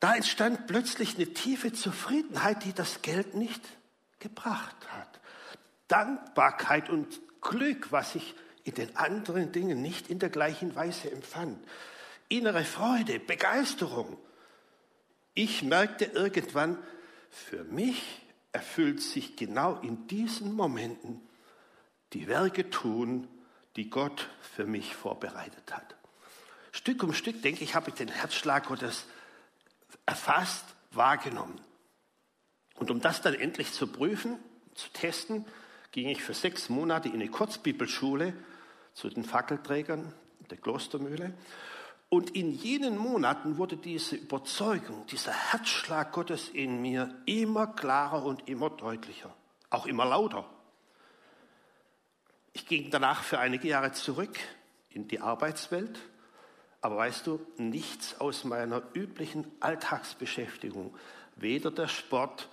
Da 0.00 0.14
entstand 0.14 0.66
plötzlich 0.68 1.16
eine 1.16 1.34
tiefe 1.34 1.74
Zufriedenheit, 1.74 2.64
die 2.64 2.72
das 2.72 3.02
Geld 3.02 3.34
nicht 3.34 3.60
gebracht 4.20 4.76
hat. 4.90 5.20
Dankbarkeit 5.88 6.88
und 6.88 7.20
Glück, 7.42 7.92
was 7.92 8.14
ich 8.14 8.34
in 8.64 8.74
den 8.74 8.96
anderen 8.96 9.52
Dingen 9.52 9.82
nicht 9.82 10.08
in 10.08 10.18
der 10.18 10.30
gleichen 10.30 10.74
Weise 10.74 11.10
empfand. 11.10 11.62
Innere 12.28 12.64
Freude, 12.64 13.20
Begeisterung. 13.20 14.16
Ich 15.34 15.62
merkte 15.62 16.06
irgendwann, 16.06 16.78
für 17.30 17.64
mich 17.64 18.22
erfüllt 18.52 19.02
sich 19.02 19.36
genau 19.36 19.78
in 19.80 20.06
diesen 20.06 20.54
Momenten 20.54 21.20
die 22.12 22.26
Werke 22.26 22.70
tun, 22.70 23.28
die 23.76 23.90
Gott 23.90 24.28
für 24.40 24.64
mich 24.64 24.94
vorbereitet 24.94 25.72
hat. 25.72 25.96
Stück 26.72 27.02
um 27.02 27.12
Stück, 27.12 27.42
denke 27.42 27.64
ich, 27.64 27.74
habe 27.74 27.90
ich 27.90 27.96
den 27.96 28.08
Herzschlag 28.08 28.66
Gottes 28.66 29.04
erfasst, 30.06 30.64
wahrgenommen. 30.92 31.60
Und 32.76 32.90
um 32.90 33.00
das 33.00 33.20
dann 33.20 33.34
endlich 33.34 33.72
zu 33.72 33.86
prüfen, 33.86 34.38
zu 34.74 34.88
testen, 34.92 35.44
ging 35.92 36.08
ich 36.08 36.22
für 36.22 36.34
sechs 36.34 36.68
Monate 36.68 37.08
in 37.08 37.14
eine 37.14 37.28
Kurzbibelschule 37.28 38.34
zu 38.94 39.08
den 39.08 39.24
Fackelträgern 39.24 40.12
der 40.50 40.58
Klostermühle. 40.58 41.34
Und 42.08 42.30
in 42.30 42.52
jenen 42.52 42.96
Monaten 42.96 43.58
wurde 43.58 43.76
diese 43.76 44.16
Überzeugung, 44.16 45.04
dieser 45.06 45.32
Herzschlag 45.32 46.12
Gottes 46.12 46.48
in 46.48 46.80
mir 46.80 47.14
immer 47.26 47.66
klarer 47.66 48.24
und 48.24 48.48
immer 48.48 48.70
deutlicher, 48.70 49.34
auch 49.70 49.86
immer 49.86 50.04
lauter. 50.04 50.48
Ich 52.52 52.66
ging 52.66 52.90
danach 52.90 53.24
für 53.24 53.40
einige 53.40 53.66
Jahre 53.66 53.92
zurück 53.92 54.38
in 54.90 55.08
die 55.08 55.20
Arbeitswelt, 55.20 55.98
aber 56.80 56.98
weißt 56.98 57.26
du, 57.26 57.44
nichts 57.56 58.20
aus 58.20 58.44
meiner 58.44 58.80
üblichen 58.94 59.50
Alltagsbeschäftigung, 59.58 60.94
weder 61.34 61.72
der 61.72 61.88
Sport, 61.88 62.48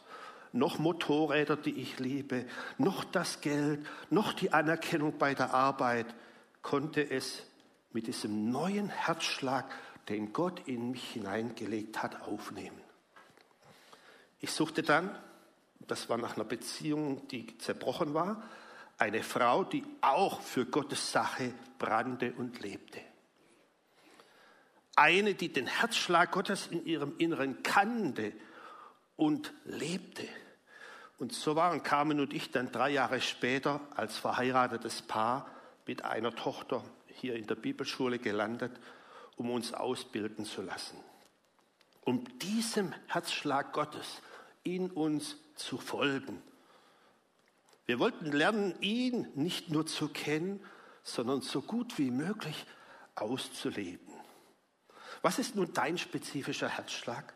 noch 0.53 0.79
Motorräder, 0.79 1.55
die 1.55 1.79
ich 1.79 1.99
liebe, 1.99 2.45
noch 2.77 3.03
das 3.03 3.41
Geld, 3.41 3.85
noch 4.09 4.33
die 4.33 4.51
Anerkennung 4.53 5.17
bei 5.17 5.33
der 5.33 5.53
Arbeit, 5.53 6.07
konnte 6.61 7.09
es 7.09 7.43
mit 7.91 8.07
diesem 8.07 8.51
neuen 8.51 8.89
Herzschlag, 8.89 9.65
den 10.09 10.33
Gott 10.33 10.67
in 10.67 10.91
mich 10.91 11.11
hineingelegt 11.11 12.01
hat, 12.01 12.21
aufnehmen. 12.21 12.81
Ich 14.39 14.51
suchte 14.51 14.81
dann, 14.81 15.15
das 15.79 16.09
war 16.09 16.17
nach 16.17 16.35
einer 16.35 16.45
Beziehung, 16.45 17.27
die 17.27 17.57
zerbrochen 17.57 18.13
war, 18.13 18.43
eine 18.97 19.23
Frau, 19.23 19.63
die 19.63 19.83
auch 20.01 20.41
für 20.41 20.65
Gottes 20.65 21.11
Sache 21.11 21.53
brannte 21.79 22.33
und 22.33 22.59
lebte. 22.59 23.01
Eine, 24.95 25.33
die 25.33 25.51
den 25.51 25.67
Herzschlag 25.67 26.31
Gottes 26.31 26.67
in 26.67 26.85
ihrem 26.85 27.17
Inneren 27.17 27.63
kannte 27.63 28.33
und 29.15 29.53
lebte. 29.63 30.27
Und 31.17 31.33
so 31.33 31.55
waren 31.55 31.81
Carmen 31.83 32.19
und 32.19 32.33
ich 32.33 32.51
dann 32.51 32.71
drei 32.71 32.91
Jahre 32.91 33.21
später 33.21 33.79
als 33.95 34.17
verheiratetes 34.17 35.01
Paar 35.03 35.47
mit 35.91 36.05
einer 36.05 36.33
Tochter 36.33 36.85
hier 37.07 37.35
in 37.35 37.47
der 37.47 37.55
Bibelschule 37.55 38.17
gelandet, 38.17 38.71
um 39.35 39.51
uns 39.51 39.73
ausbilden 39.73 40.45
zu 40.45 40.61
lassen. 40.61 40.97
Um 42.05 42.23
diesem 42.39 42.93
Herzschlag 43.07 43.73
Gottes 43.73 44.21
in 44.63 44.89
uns 44.89 45.35
zu 45.55 45.77
folgen. 45.77 46.41
Wir 47.87 47.99
wollten 47.99 48.31
lernen, 48.31 48.73
ihn 48.79 49.27
nicht 49.35 49.69
nur 49.69 49.85
zu 49.85 50.07
kennen, 50.07 50.65
sondern 51.03 51.41
so 51.41 51.61
gut 51.61 51.97
wie 51.97 52.09
möglich 52.09 52.65
auszuleben. 53.15 54.13
Was 55.21 55.39
ist 55.39 55.57
nun 55.57 55.73
dein 55.73 55.97
spezifischer 55.97 56.69
Herzschlag? 56.69 57.33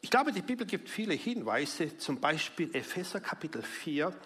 Ich 0.00 0.08
glaube, 0.08 0.32
die 0.32 0.40
Bibel 0.40 0.66
gibt 0.66 0.88
viele 0.88 1.12
Hinweise, 1.12 1.98
zum 1.98 2.22
Beispiel 2.22 2.74
Epheser 2.74 3.20
Kapitel 3.20 3.62
4, 3.62 4.18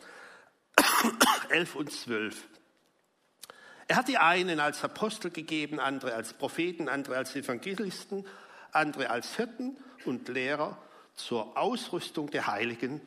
11 1.48 1.74
und 1.74 1.90
12. 1.90 2.46
Er 3.88 3.96
hat 3.96 4.08
die 4.08 4.18
einen 4.18 4.60
als 4.60 4.84
Apostel 4.84 5.30
gegeben, 5.30 5.80
andere 5.80 6.14
als 6.14 6.34
Propheten, 6.34 6.88
andere 6.90 7.16
als 7.16 7.34
Evangelisten, 7.34 8.26
andere 8.70 9.08
als 9.08 9.36
Hirten 9.36 9.78
und 10.04 10.28
Lehrer 10.28 10.76
zur 11.14 11.56
Ausrüstung 11.56 12.30
der 12.30 12.46
Heiligen 12.46 13.00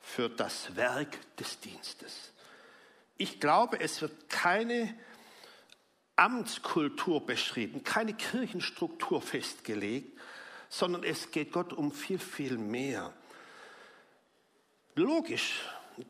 für 0.00 0.28
das 0.28 0.76
Werk 0.76 1.18
des 1.36 1.58
Dienstes. 1.58 2.32
Ich 3.16 3.40
glaube, 3.40 3.80
es 3.80 4.00
wird 4.00 4.28
keine 4.28 4.94
Amtskultur 6.14 7.26
beschrieben, 7.26 7.82
keine 7.82 8.14
Kirchenstruktur 8.14 9.20
festgelegt, 9.20 10.16
sondern 10.68 11.02
es 11.02 11.32
geht 11.32 11.50
Gott 11.50 11.72
um 11.72 11.90
viel, 11.90 12.20
viel 12.20 12.56
mehr. 12.56 13.12
Logisch, 14.94 15.60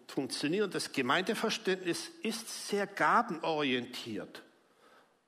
funktionierendes 0.08 0.92
Gemeindeverständnis 0.92 2.10
ist 2.22 2.68
sehr 2.68 2.86
gabenorientiert. 2.86 4.42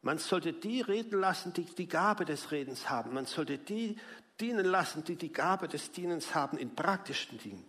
Man 0.02 0.18
sollte 0.18 0.52
die 0.52 0.80
reden 0.80 1.20
lassen, 1.20 1.52
die 1.52 1.64
die 1.64 1.88
Gabe 1.88 2.24
des 2.24 2.50
Redens 2.50 2.90
haben. 2.90 3.14
Man 3.14 3.26
sollte 3.26 3.58
die 3.58 3.96
dienen 4.40 4.66
lassen, 4.66 5.04
die 5.04 5.16
die 5.16 5.32
Gabe 5.32 5.68
des 5.68 5.92
Dienens 5.92 6.34
haben 6.34 6.58
in 6.58 6.74
praktischen 6.74 7.38
Dingen. 7.38 7.64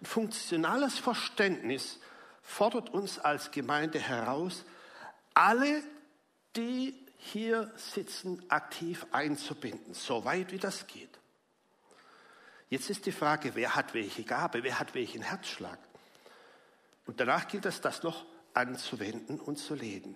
Ein 0.00 0.06
funktionales 0.06 0.98
Verständnis 0.98 1.98
fordert 2.42 2.90
uns 2.90 3.18
als 3.18 3.50
Gemeinde 3.50 3.98
heraus, 3.98 4.64
alle, 5.34 5.82
die 6.56 6.94
hier 7.16 7.70
sitzen, 7.76 8.42
aktiv 8.50 9.06
einzubinden, 9.12 9.94
so 9.94 10.24
weit 10.24 10.52
wie 10.52 10.58
das 10.58 10.86
geht. 10.86 11.18
Jetzt 12.70 12.88
ist 12.88 13.04
die 13.06 13.12
Frage, 13.12 13.54
wer 13.54 13.74
hat 13.74 13.94
welche 13.94 14.22
Gabe, 14.22 14.62
wer 14.62 14.78
hat 14.78 14.94
welchen 14.94 15.22
Herzschlag? 15.22 15.78
Und 17.10 17.18
danach 17.18 17.48
gilt 17.48 17.66
es, 17.66 17.80
das 17.80 18.04
noch 18.04 18.24
anzuwenden 18.54 19.40
und 19.40 19.56
zu 19.56 19.74
leben. 19.74 20.14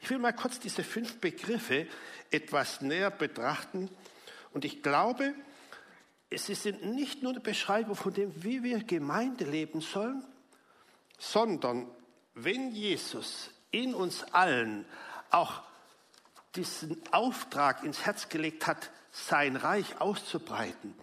Ich 0.00 0.08
will 0.08 0.20
mal 0.20 0.32
kurz 0.32 0.60
diese 0.60 0.84
fünf 0.84 1.20
Begriffe 1.20 1.88
etwas 2.30 2.80
näher 2.80 3.10
betrachten. 3.10 3.90
Und 4.52 4.64
ich 4.64 4.80
glaube, 4.80 5.34
es 6.30 6.46
sind 6.46 6.84
nicht 6.94 7.24
nur 7.24 7.32
eine 7.32 7.40
Beschreibung 7.40 7.96
von 7.96 8.14
dem, 8.14 8.44
wie 8.44 8.62
wir 8.62 8.84
Gemeinde 8.84 9.46
leben 9.46 9.80
sollen, 9.80 10.24
sondern 11.18 11.90
wenn 12.34 12.70
Jesus 12.70 13.50
in 13.72 13.92
uns 13.92 14.22
allen 14.32 14.86
auch 15.30 15.62
diesen 16.54 17.02
Auftrag 17.10 17.82
ins 17.82 18.06
Herz 18.06 18.28
gelegt 18.28 18.68
hat, 18.68 18.92
sein 19.10 19.56
Reich 19.56 20.00
auszubreiten, 20.00 20.94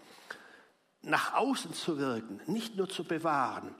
nach 1.02 1.34
außen 1.34 1.74
zu 1.74 1.98
wirken, 1.98 2.39
nicht 2.48 2.78
nur 2.78 2.88
zu 2.88 3.04
bewahren, 3.04 3.76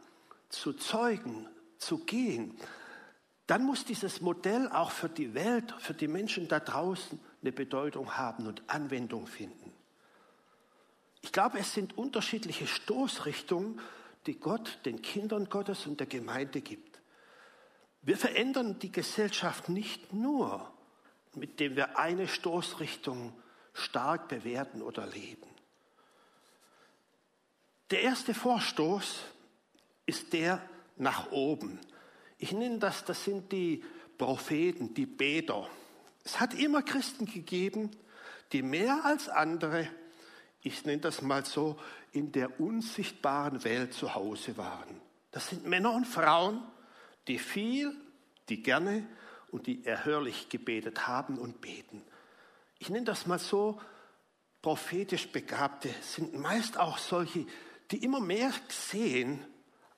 zu 0.56 0.74
Zeugen, 0.74 1.48
zu 1.78 2.00
gehen, 2.00 2.58
dann 3.48 3.63
muss 3.63 3.86
dieses 3.86 4.22
Modell 4.22 4.70
auch 4.70 4.91
für 4.91 5.10
die 5.10 5.34
Welt, 5.34 5.74
für 5.80 5.94
die 5.94 6.08
Menschen 6.08 6.48
da 6.48 6.60
draußen 6.60 7.20
eine 7.41 7.52
Bedeutung 7.52 8.18
haben 8.18 8.48
und 8.48 8.63
Anwendung 8.68 9.28
finden. 9.28 9.72
Ich 11.22 11.32
glaube, 11.32 11.60
es 11.60 11.74
sind 11.74 11.98
unterschiedliche 11.98 12.68
Stoßrichtungen, 12.68 13.80
die 14.26 14.39
Gott 14.39 14.80
den 14.86 15.02
Kindern 15.02 15.50
Gottes 15.50 15.86
und 15.86 16.00
der 16.00 16.08
Gemeinde 16.08 16.62
gibt. 16.62 17.00
Wir 18.02 18.18
verändern 18.18 18.80
die 18.80 18.91
Gesellschaft 18.91 19.70
nicht 19.70 20.13
nur, 20.13 20.72
indem 21.34 21.76
wir 21.76 22.00
eine 22.00 22.28
Stoßrichtung 22.28 23.34
stark 23.74 24.28
bewerten 24.28 24.82
oder 24.82 25.06
leben. 25.06 25.48
Der 27.91 28.02
erste 28.02 28.34
Vorstoß 28.34 29.22
ist 30.06 30.34
der 30.34 30.62
nach 30.98 31.32
oben. 31.32 31.80
Ich 32.38 32.52
nenne 32.52 32.80
das, 32.80 33.06
das 33.06 33.24
sind 33.24 33.52
die 33.52 33.84
Propheten, 34.18 34.94
die 34.94 35.06
Beter. 35.06 35.68
Es 36.24 36.39
hat 36.39 36.54
immer 36.54 36.82
Christen 36.82 37.26
gegeben, 37.26 37.91
die 38.52 38.62
mehr 38.62 39.06
als 39.06 39.30
andere, 39.30 39.88
ich 40.62 40.86
nenne 40.86 41.02
das 41.02 41.22
mal 41.22 41.46
so, 41.46 41.80
in 42.12 42.32
der 42.32 42.60
unsichtbaren 42.60 43.63
Welt 43.63 43.94
zu 43.94 44.15
Hause 44.15 44.58
waren. 44.58 45.02
Das 45.32 45.50
sind 45.50 45.65
Männer 45.65 45.91
und 45.94 46.06
Frauen, 46.06 46.63
die 47.28 47.39
viel, 47.39 47.94
die 48.50 48.63
gerne 48.63 49.06
und 49.52 49.68
die 49.68 49.86
erhörlich 49.86 50.50
gebetet 50.50 51.08
haben 51.08 51.38
und 51.38 51.62
beten. 51.62 52.02
Ich 52.80 52.89
nenne 52.89 53.06
das 53.06 53.26
mal 53.26 53.39
so, 53.39 53.80
prophetisch 54.62 55.30
Begabte 55.30 55.89
sind 56.02 56.34
meist 56.39 56.78
auch 56.78 56.98
solche, 56.98 57.46
die 57.91 58.04
immer 58.04 58.20
mehr 58.20 58.52
sehen, 58.68 59.46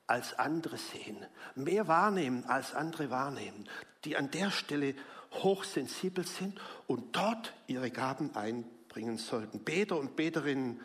als 0.08 0.40
andere 0.40 0.78
sehen, 0.78 1.26
mehr 1.56 1.88
wahrnehmen 1.88 2.46
als 2.46 2.74
andere 2.74 3.10
wahrnehmen, 3.10 3.68
die 4.06 4.16
an 4.16 4.32
der 4.32 4.52
Stelle 4.52 4.96
hochsensibel 5.34 6.26
sind 6.26 6.60
und 6.88 7.16
dort 7.16 7.54
ihre 7.68 7.92
Gaben 7.92 8.34
einbringen 8.36 9.18
sollten. 9.18 9.60
Beter 9.60 9.98
und 10.00 10.16
Beterinnen, 10.16 10.82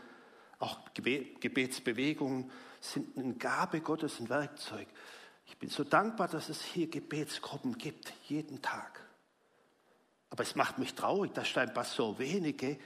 auch 0.59 0.79
Gebetsbewegungen 0.95 2.51
sind 2.81 3.17
eine 3.17 3.35
Gabe 3.35 3.81
Gottes, 3.81 4.19
ein 4.21 4.29
Werkzeug. 4.29 4.89
Ich 5.47 5.57
bin 5.59 5.71
so 5.71 5.85
dankbar, 5.85 6.29
dass 6.29 6.49
es 6.49 6.63
hier 6.63 6.89
Gebetsgruppen 6.89 7.79
gibt, 7.79 8.13
jeden 8.29 8.61
Tag. 8.63 9.05
Aber 10.31 10.43
es 10.43 10.55
macht 10.55 10.79
mich 10.79 10.95
traurig, 10.95 11.33
dass 11.35 11.49
scheinbar 11.49 11.85
so 11.85 12.19
wenige 12.19 12.79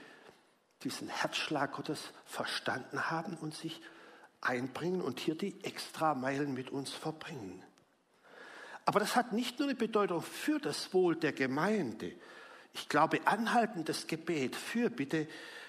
diesen 0.83 1.09
Herzschlag 1.09 1.73
Gottes 1.73 2.13
verstanden 2.25 3.11
haben 3.11 3.37
und 3.37 3.55
sich 3.55 3.81
einbringen 4.41 5.01
und 5.01 5.21
hier 5.21 5.35
die 5.35 5.63
Extrameilen 5.65 6.55
mit 6.55 6.71
uns 6.71 6.91
verbringen. 6.93 7.63
Aber 8.85 9.01
das 9.01 9.17
hat 9.17 9.33
nicht 9.33 9.59
nur 9.59 9.69
eine 9.69 9.77
Bedeutung 9.77 10.23
für 10.23 10.61
das 10.61 10.95
Wohl 10.95 11.17
der 11.17 11.33
Gemeinde. 11.33 12.13
Ich 12.73 12.89
glaube, 12.89 13.21
anhaltendes 13.27 14.07
Gebet, 14.07 14.55
für 14.55 14.91
Bitte, 14.91 15.27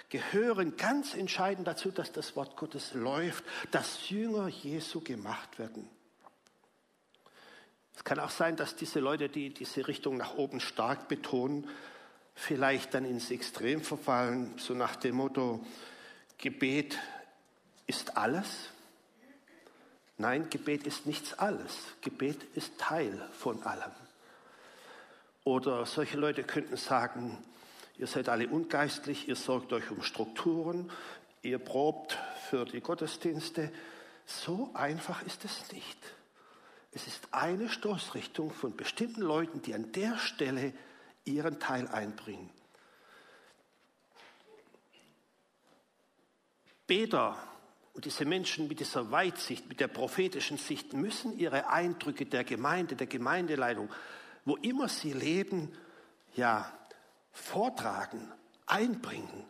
gehören 0.09 0.77
ganz 0.77 1.15
entscheidend 1.15 1.67
dazu, 1.67 1.91
dass 1.91 2.11
das 2.11 2.35
Wort 2.35 2.55
Gottes 2.55 2.93
läuft, 2.93 3.43
dass 3.71 4.09
Jünger 4.09 4.47
Jesu 4.47 5.01
gemacht 5.01 5.59
werden. 5.59 5.89
Es 7.95 8.03
kann 8.03 8.19
auch 8.19 8.29
sein, 8.29 8.55
dass 8.55 8.75
diese 8.75 8.99
Leute, 8.99 9.27
die 9.27 9.53
diese 9.53 9.87
Richtung 9.87 10.17
nach 10.17 10.35
oben 10.35 10.59
stark 10.59 11.07
betonen, 11.07 11.67
vielleicht 12.35 12.93
dann 12.93 13.03
ins 13.03 13.31
Extrem 13.31 13.81
verfallen, 13.81 14.53
so 14.57 14.75
nach 14.75 14.95
dem 14.95 15.15
Motto, 15.15 15.65
Gebet 16.37 16.99
ist 17.87 18.17
alles. 18.17 18.69
Nein, 20.17 20.49
Gebet 20.49 20.85
ist 20.85 21.05
nichts 21.05 21.33
alles. 21.33 21.73
Gebet 22.01 22.43
ist 22.55 22.77
Teil 22.77 23.27
von 23.33 23.63
allem. 23.63 23.91
Oder 25.43 25.85
solche 25.85 26.17
Leute 26.17 26.43
könnten 26.43 26.77
sagen, 26.77 27.43
Ihr 27.97 28.07
seid 28.07 28.29
alle 28.29 28.47
ungeistlich, 28.47 29.27
ihr 29.27 29.35
sorgt 29.35 29.73
euch 29.73 29.89
um 29.89 30.03
Strukturen, 30.03 30.91
ihr 31.41 31.57
probt 31.57 32.17
für 32.49 32.65
die 32.65 32.81
Gottesdienste. 32.81 33.71
So 34.25 34.69
einfach 34.75 35.23
ist 35.23 35.45
es 35.45 35.71
nicht. 35.71 35.97
Es 36.91 37.07
ist 37.07 37.27
eine 37.31 37.69
Stoßrichtung 37.69 38.51
von 38.51 38.75
bestimmten 38.75 39.21
Leuten, 39.21 39.61
die 39.63 39.73
an 39.73 39.91
der 39.93 40.17
Stelle 40.19 40.73
ihren 41.25 41.59
Teil 41.59 41.87
einbringen. 41.87 42.49
Beter 46.85 47.35
und 47.97 48.05
diese 48.05 48.25
Menschen 48.25 48.67
mit 48.67 48.79
dieser 48.79 49.09
Weitsicht, 49.09 49.67
mit 49.67 49.79
der 49.79 49.87
prophetischen 49.87 50.59
Sicht 50.59 50.93
müssen 50.93 51.35
ihre 51.39 51.67
Eindrücke 51.69 52.27
der 52.27 52.43
Gemeinde, 52.43 52.95
der 52.95 53.07
Gemeindeleitung, 53.07 53.89
wo 54.45 54.55
immer 54.57 54.87
sie 54.87 55.13
leben, 55.13 55.71
ja, 56.35 56.71
vortragen, 57.31 58.31
einbringen. 58.67 59.47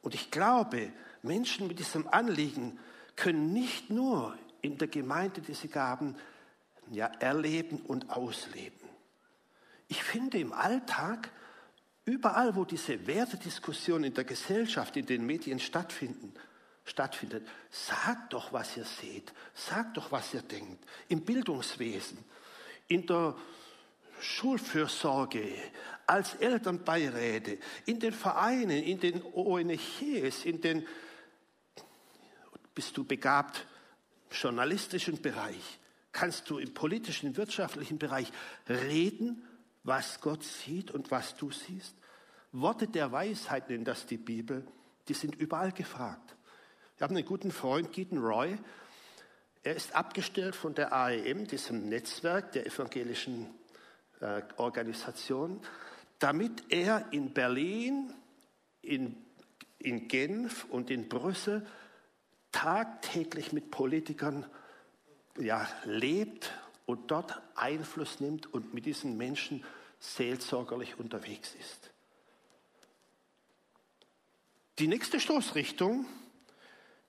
Und 0.00 0.14
ich 0.14 0.30
glaube, 0.30 0.92
Menschen 1.22 1.66
mit 1.66 1.80
diesem 1.80 2.06
Anliegen 2.06 2.78
können 3.16 3.52
nicht 3.52 3.90
nur 3.90 4.38
in 4.62 4.78
der 4.78 4.86
Gemeinde 4.86 5.40
diese 5.40 5.66
Gaben 5.66 6.14
ja, 6.92 7.06
erleben 7.18 7.80
und 7.80 8.10
ausleben. 8.10 8.88
Ich 9.88 10.04
finde 10.04 10.38
im 10.38 10.52
Alltag, 10.52 11.32
überall 12.04 12.54
wo 12.54 12.64
diese 12.64 13.08
Wertediskussion 13.08 14.04
in 14.04 14.14
der 14.14 14.22
Gesellschaft, 14.22 14.96
in 14.96 15.06
den 15.06 15.26
Medien 15.26 15.58
stattfinden, 15.58 16.32
stattfindet, 16.88 17.46
sagt 17.70 18.32
doch, 18.32 18.52
was 18.52 18.76
ihr 18.76 18.84
seht, 18.84 19.32
sagt 19.54 19.96
doch, 19.96 20.10
was 20.10 20.34
ihr 20.34 20.42
denkt. 20.42 20.84
Im 21.08 21.22
Bildungswesen, 21.22 22.18
in 22.88 23.06
der 23.06 23.36
Schulfürsorge, 24.20 25.52
als 26.06 26.34
Elternbeiräte, 26.34 27.58
in 27.86 28.00
den 28.00 28.12
Vereinen, 28.12 28.82
in 28.82 28.98
den 28.98 29.22
ONGs, 29.22 30.44
in 30.44 30.60
den, 30.60 30.86
bist 32.74 32.96
du 32.96 33.04
begabt 33.04 33.66
journalistischen 34.30 35.20
Bereich, 35.20 35.78
kannst 36.12 36.48
du 36.50 36.58
im 36.58 36.72
politischen, 36.74 37.36
wirtschaftlichen 37.36 37.98
Bereich 37.98 38.32
reden, 38.68 39.44
was 39.84 40.20
Gott 40.20 40.42
sieht 40.42 40.90
und 40.90 41.10
was 41.10 41.36
du 41.36 41.50
siehst. 41.50 41.94
Worte 42.52 42.88
der 42.88 43.12
Weisheit 43.12 43.68
nennt 43.68 43.86
das 43.86 44.06
die 44.06 44.16
Bibel, 44.16 44.66
die 45.08 45.14
sind 45.14 45.34
überall 45.36 45.72
gefragt. 45.72 46.34
Wir 46.98 47.04
haben 47.04 47.16
einen 47.16 47.26
guten 47.26 47.52
Freund, 47.52 47.92
Gideon 47.92 48.24
Roy, 48.24 48.58
er 49.62 49.76
ist 49.76 49.94
abgestellt 49.94 50.56
von 50.56 50.74
der 50.74 50.92
AEM, 50.92 51.46
diesem 51.46 51.88
Netzwerk 51.88 52.50
der 52.50 52.66
evangelischen 52.66 53.46
äh, 54.18 54.42
Organisation, 54.56 55.60
damit 56.18 56.64
er 56.70 57.06
in 57.12 57.32
Berlin, 57.32 58.12
in, 58.82 59.16
in 59.78 60.08
Genf 60.08 60.64
und 60.70 60.90
in 60.90 61.08
Brüssel 61.08 61.64
tagtäglich 62.50 63.52
mit 63.52 63.70
Politikern 63.70 64.44
ja, 65.38 65.68
lebt 65.84 66.52
und 66.84 67.12
dort 67.12 67.40
Einfluss 67.54 68.18
nimmt 68.18 68.52
und 68.52 68.74
mit 68.74 68.86
diesen 68.86 69.16
Menschen 69.16 69.64
seelsorgerlich 70.00 70.98
unterwegs 70.98 71.54
ist. 71.60 71.92
Die 74.80 74.88
nächste 74.88 75.20
Stoßrichtung 75.20 76.04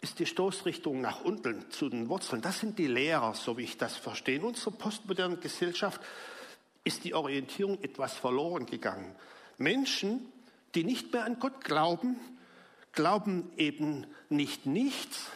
ist 0.02 0.20
die 0.20 0.26
Stoßrichtung 0.26 1.02
nach 1.02 1.22
unten 1.22 1.70
zu 1.72 1.90
den 1.90 2.08
Wurzeln. 2.08 2.42
Das 2.42 2.60
sind 2.60 2.80
die 2.80 2.88
Lehrer, 2.88 3.34
so 3.34 3.58
wie 3.58 3.64
ich 3.64 3.78
das 3.78 3.98
verstehe. 3.98 4.38
In 4.38 4.44
unserer 4.44 4.72
postmodernen 4.72 5.40
Gesellschaft 5.40 6.02
ist 6.84 7.04
die 7.04 7.14
Orientierung 7.14 7.82
etwas 7.84 8.14
verloren 8.14 8.66
gegangen. 8.66 9.14
Menschen, 9.58 10.32
die 10.74 10.84
nicht 10.84 11.12
mehr 11.12 11.26
an 11.26 11.40
Gott 11.40 11.64
glauben, 11.64 12.16
glauben 12.94 13.52
eben 13.58 14.08
nicht 14.30 14.66
nichts, 14.66 15.28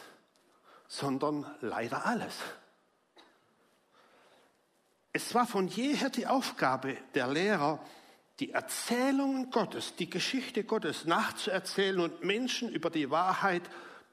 sondern 0.88 1.44
leider 1.60 2.06
alles. 2.06 2.34
Es 5.12 5.34
war 5.34 5.46
von 5.46 5.68
jeher 5.68 6.10
die 6.10 6.26
Aufgabe 6.26 6.96
der 7.14 7.28
Lehrer, 7.28 7.80
die 8.40 8.50
Erzählungen 8.50 9.50
Gottes, 9.50 9.94
die 9.94 10.10
Geschichte 10.10 10.64
Gottes 10.64 11.04
nachzuerzählen 11.04 12.00
und 12.00 12.24
Menschen 12.24 12.68
über 12.68 12.90
die 12.90 13.10
Wahrheit 13.10 13.62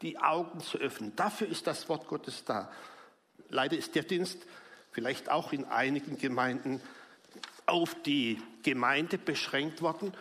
die 0.02 0.18
Augen 0.18 0.60
zu 0.62 0.78
öffnen. 0.78 1.16
Dafür 1.16 1.48
ist 1.48 1.68
das 1.68 1.88
Wort 1.90 2.08
Gottes 2.08 2.44
da. 2.46 2.72
Leider 3.50 3.78
ist 3.78 3.96
der 3.96 4.04
Dienst 4.04 4.40
vielleicht 4.92 5.30
auch 5.30 5.54
in 5.54 5.66
einigen 5.66 6.18
Gemeinden 6.18 6.82
auf 7.66 7.96
die 8.04 8.42
Gemeinde 8.64 9.18
beschränkt 9.18 9.82
worden, 9.82 10.14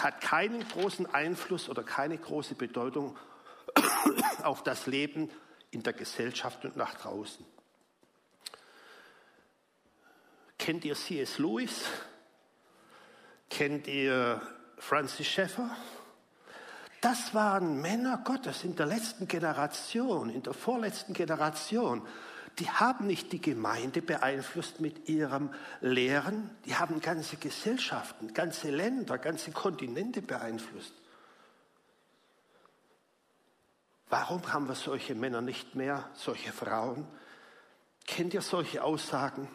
hat 0.00 0.20
keinen 0.20 0.66
großen 0.68 1.06
Einfluss 1.12 1.68
oder 1.68 1.82
keine 1.82 2.18
große 2.18 2.54
Bedeutung 2.54 3.16
auf 4.42 4.62
das 4.62 4.86
Leben 4.86 5.30
in 5.70 5.82
der 5.82 5.92
Gesellschaft 5.92 6.64
und 6.64 6.76
nach 6.76 6.94
draußen. 6.94 7.44
Kennt 10.58 10.84
ihr 10.84 10.94
C.S. 10.94 11.38
Lewis? 11.38 11.84
Kennt 13.48 13.86
ihr 13.86 14.42
Francis 14.76 15.26
Schaeffer? 15.26 15.74
Das 17.00 17.32
waren 17.32 17.80
Männer 17.80 18.22
Gottes 18.24 18.64
in 18.64 18.74
der 18.74 18.86
letzten 18.86 19.28
Generation, 19.28 20.30
in 20.30 20.42
der 20.42 20.54
vorletzten 20.54 21.12
Generation, 21.12 22.06
die 22.58 22.68
haben 22.68 23.06
nicht 23.06 23.32
die 23.32 23.40
Gemeinde 23.40 24.02
beeinflusst 24.02 24.80
mit 24.80 25.08
ihrem 25.08 25.50
Lehren, 25.80 26.50
die 26.64 26.74
haben 26.74 27.00
ganze 27.00 27.36
Gesellschaften, 27.36 28.34
ganze 28.34 28.70
Länder, 28.70 29.18
ganze 29.18 29.52
Kontinente 29.52 30.22
beeinflusst. 30.22 30.92
Warum 34.10 34.52
haben 34.52 34.66
wir 34.66 34.74
solche 34.74 35.14
Männer 35.14 35.40
nicht 35.40 35.76
mehr, 35.76 36.08
solche 36.14 36.52
Frauen? 36.52 37.06
Kennt 38.06 38.34
ihr 38.34 38.42
solche 38.42 38.82
Aussagen? 38.82 39.48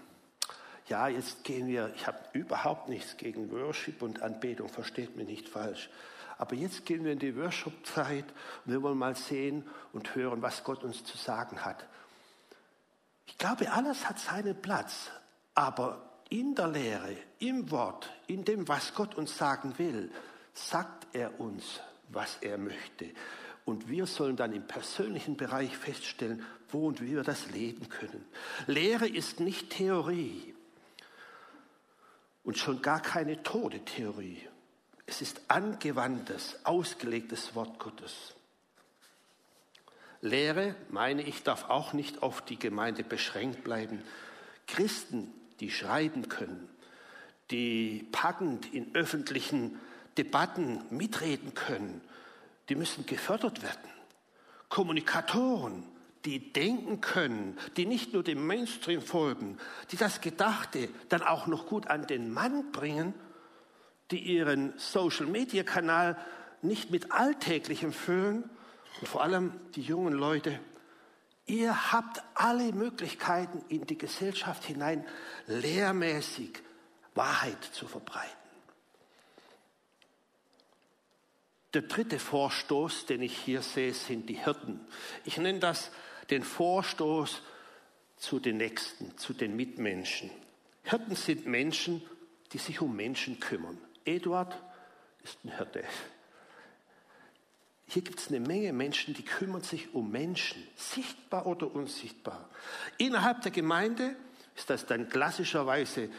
Ja, 0.88 1.08
jetzt 1.08 1.44
gehen 1.44 1.68
wir, 1.68 1.92
ich 1.96 2.08
habe 2.08 2.20
überhaupt 2.34 2.88
nichts 2.88 3.18
gegen 3.18 3.52
Worship 3.52 4.02
und 4.02 4.22
Anbetung, 4.22 4.70
versteht 4.70 5.16
mich 5.18 5.28
nicht 5.28 5.50
falsch. 5.50 5.90
Aber 6.38 6.56
jetzt 6.56 6.86
gehen 6.86 7.04
wir 7.04 7.12
in 7.13 7.19
die 7.19 7.36
Worship-Zeit 7.36 8.26
und 8.65 8.72
wir 8.72 8.82
wollen 8.82 8.98
mal 8.98 9.15
sehen 9.15 9.67
und 9.91 10.15
hören, 10.15 10.41
was 10.41 10.63
Gott 10.63 10.84
uns 10.84 11.04
zu 11.04 11.17
sagen 11.17 11.63
hat. 11.63 11.88
Ich 13.26 13.38
glaube, 13.38 13.72
alles 13.72 14.08
hat 14.08 14.19
seinen 14.19 14.62
Platz, 14.62 15.12
aber 15.54 16.10
in 16.30 16.56
der 16.56 16.67
Lehre, 16.67 17.15
im 17.39 17.69
Wort, 17.72 18.10
in 18.28 18.43
dem, 18.43 18.67
was 18.67 18.93
Gott 18.93 19.15
uns 19.15 19.38
sagen 19.38 19.78
will, 19.78 20.12
sagt 20.54 21.08
er 21.13 21.39
uns, 21.39 21.80
was 22.10 22.38
er 22.41 22.58
möchte. 22.58 23.12
Und 23.65 23.88
wir 23.88 24.08
sollen 24.08 24.36
dann 24.36 24.52
im 24.54 24.67
persönlichen 24.67 25.38
Bereich 25.38 25.78
feststellen, 25.78 26.43
wo 26.69 26.88
und 26.88 27.02
wie 27.02 27.15
wir 27.15 27.24
das 27.24 27.50
leben 27.52 27.88
können. 27.88 28.26
Lehre 28.67 29.08
ist 29.08 29.39
nicht 29.39 29.69
Theorie 29.69 30.54
und 32.43 32.58
schon 32.58 32.82
gar 32.82 33.02
keine 33.02 33.41
tote 33.43 33.80
Theorie. 33.86 34.48
Es 35.13 35.21
ist 35.21 35.41
angewandtes, 35.47 36.56
ausgelegtes 36.63 37.54
Wort 37.54 37.78
Gottes. 37.78 38.34
Lehre, 40.21 40.73
meine 40.89 41.21
ich, 41.21 41.43
darf 41.43 41.69
auch 41.69 41.93
nicht 41.93 42.23
auf 42.23 42.41
die 42.41 42.58
Gemeinde 42.58 43.04
beschränkt 43.04 43.63
bleiben. 43.63 44.02
Christen, 44.65 45.32
die 45.60 45.69
schreiben 45.69 46.30
können, 46.30 46.67
die 47.52 48.08
packend 48.12 48.73
in 48.73 48.95
öffentlichen 48.95 49.80
Debatten 50.17 50.84
mitreden 50.89 51.54
können, 51.54 52.02
die 52.69 52.76
müssen 52.76 53.06
gefördert 53.06 53.62
werden. 53.62 53.91
Kommunikatoren, 54.67 55.84
die 56.26 56.52
denken 56.52 57.02
können, 57.02 57.56
die 57.78 57.86
nicht 57.86 58.13
nur 58.13 58.23
dem 58.23 58.47
Mainstream 58.47 59.04
folgen, 59.04 59.60
die 59.91 59.97
das 59.97 60.21
Gedachte 60.21 60.89
dann 61.10 61.21
auch 61.21 61.45
noch 61.45 61.67
gut 61.67 61.86
an 61.86 62.08
den 62.08 62.34
Mann 62.34 62.71
bringen, 62.71 63.13
die 64.12 64.20
ihren 64.20 64.74
Social-Media-Kanal 64.78 66.18
nicht 66.62 66.92
mit 66.92 67.12
Alltäglichem 67.12 67.94
füllen, 67.94 68.50
und 69.02 69.08
vor 69.08 69.24
allem 69.24 69.52
die 69.76 69.82
jungen 69.82 70.13
Leute, 70.13 70.60
Ihr 71.46 71.92
habt 71.92 72.22
alle 72.36 72.72
Möglichkeiten 72.72 73.63
in 73.68 73.86
die 73.86 73.98
Gesellschaft 73.98 74.63
hinein 74.63 75.06
lehrmäßig 75.48 76.60
Wahrheit 77.16 77.62
zu 77.63 77.88
verbreiten. 77.88 78.32
Der 81.74 81.82
dritte 81.82 82.20
Vorstoß, 82.20 83.08
den 83.08 83.22
ich 83.24 83.38
hier 83.38 83.62
sehe, 83.62 83.94
sind 83.94 84.30
die 84.30 84.36
Hirten. 84.36 84.80
Ich 85.26 85.38
nenne 85.38 85.60
das 85.60 85.92
den 86.30 86.44
Vorstoß 86.44 87.42
zu 88.16 88.39
den 88.39 88.58
Nächsten, 88.58 89.18
zu 89.18 89.34
den 89.34 89.56
Mitmenschen. 89.56 90.30
Hirten 90.84 91.16
sind 91.16 91.46
Menschen, 91.46 92.02
die 92.54 92.58
sich 92.58 92.80
um 92.80 92.96
Menschen 92.96 93.39
kümmern. 93.39 93.78
Eduard 94.06 94.58
ist 95.24 95.44
ein 95.44 95.56
Hirte. 95.56 95.84
Hier 97.88 98.02
gibt 98.02 98.20
es 98.20 98.30
eine 98.30 98.39
Menge 98.39 98.74
Menschen, 98.74 99.13
die 99.13 99.24
kümmern 99.24 99.62
sich 99.62 99.94
um 99.94 100.12
Menschen, 100.12 100.68
sichtbar 100.76 101.46
oder 101.46 101.74
unsichtbar. 101.74 102.50
Innerhalb 102.98 103.42
der 103.42 103.52
Gemeinde 103.52 104.16
ist 104.56 104.70
das 104.70 104.86
dann 104.86 105.10
klassischerweise 105.10 106.10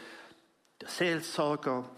der 0.81 0.87
Seelsorger, 0.87 1.89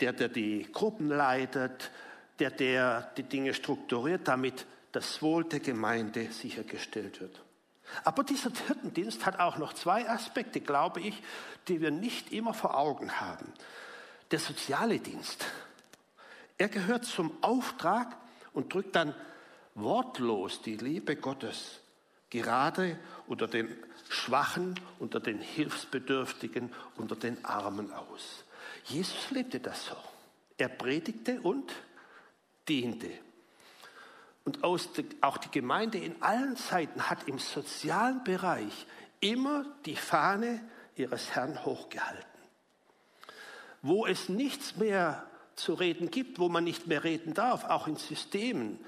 der, 0.00 0.12
der 0.12 0.28
die 0.28 0.70
Gruppen 0.70 1.08
leitet, 1.08 1.90
der, 2.38 2.50
der 2.50 3.12
die 3.16 3.22
Dinge 3.22 3.54
strukturiert, 3.54 4.28
damit 4.28 4.66
das 4.92 5.22
Wohl 5.22 5.44
der 5.44 5.60
Gemeinde 5.60 6.30
sichergestellt 6.30 7.20
wird. 7.20 7.40
Aber 8.02 8.24
dieser 8.24 8.50
Hirtendienst 8.66 9.26
hat 9.26 9.38
auch 9.38 9.58
noch 9.58 9.72
zwei 9.72 10.08
Aspekte, 10.08 10.60
glaube 10.60 11.00
ich, 11.00 11.22
die 11.68 11.80
wir 11.80 11.90
nicht 11.90 12.32
immer 12.32 12.54
vor 12.54 12.76
Augen 12.76 13.20
haben. 13.20 13.52
Der 14.34 14.40
soziale 14.40 14.98
Dienst. 14.98 15.44
Er 16.58 16.68
gehört 16.68 17.04
zum 17.04 17.40
Auftrag 17.40 18.16
und 18.52 18.74
drückt 18.74 18.96
dann 18.96 19.14
wortlos 19.76 20.60
die 20.60 20.74
Liebe 20.74 21.14
Gottes 21.14 21.78
gerade 22.30 22.98
unter 23.28 23.46
den 23.46 23.76
Schwachen, 24.08 24.74
unter 24.98 25.20
den 25.20 25.38
Hilfsbedürftigen, 25.38 26.72
unter 26.96 27.14
den 27.14 27.44
Armen 27.44 27.92
aus. 27.92 28.42
Jesus 28.86 29.30
lebte 29.30 29.60
das 29.60 29.86
so. 29.86 29.96
Er 30.58 30.68
predigte 30.68 31.40
und 31.40 31.72
diente. 32.68 33.12
Und 34.44 34.64
auch 34.64 35.38
die 35.38 35.50
Gemeinde 35.52 35.98
in 35.98 36.20
allen 36.22 36.56
Zeiten 36.56 37.08
hat 37.08 37.28
im 37.28 37.38
sozialen 37.38 38.24
Bereich 38.24 38.84
immer 39.20 39.64
die 39.86 39.94
Fahne 39.94 40.60
ihres 40.96 41.30
Herrn 41.36 41.64
hochgehalten. 41.64 42.33
Wo 43.84 44.06
es 44.06 44.30
nichts 44.30 44.76
mehr 44.76 45.26
zu 45.56 45.74
reden 45.74 46.10
gibt, 46.10 46.38
wo 46.38 46.48
man 46.48 46.64
nicht 46.64 46.86
mehr 46.86 47.04
reden 47.04 47.34
darf, 47.34 47.64
auch 47.64 47.86
in 47.86 47.96
Systemen, 47.96 48.78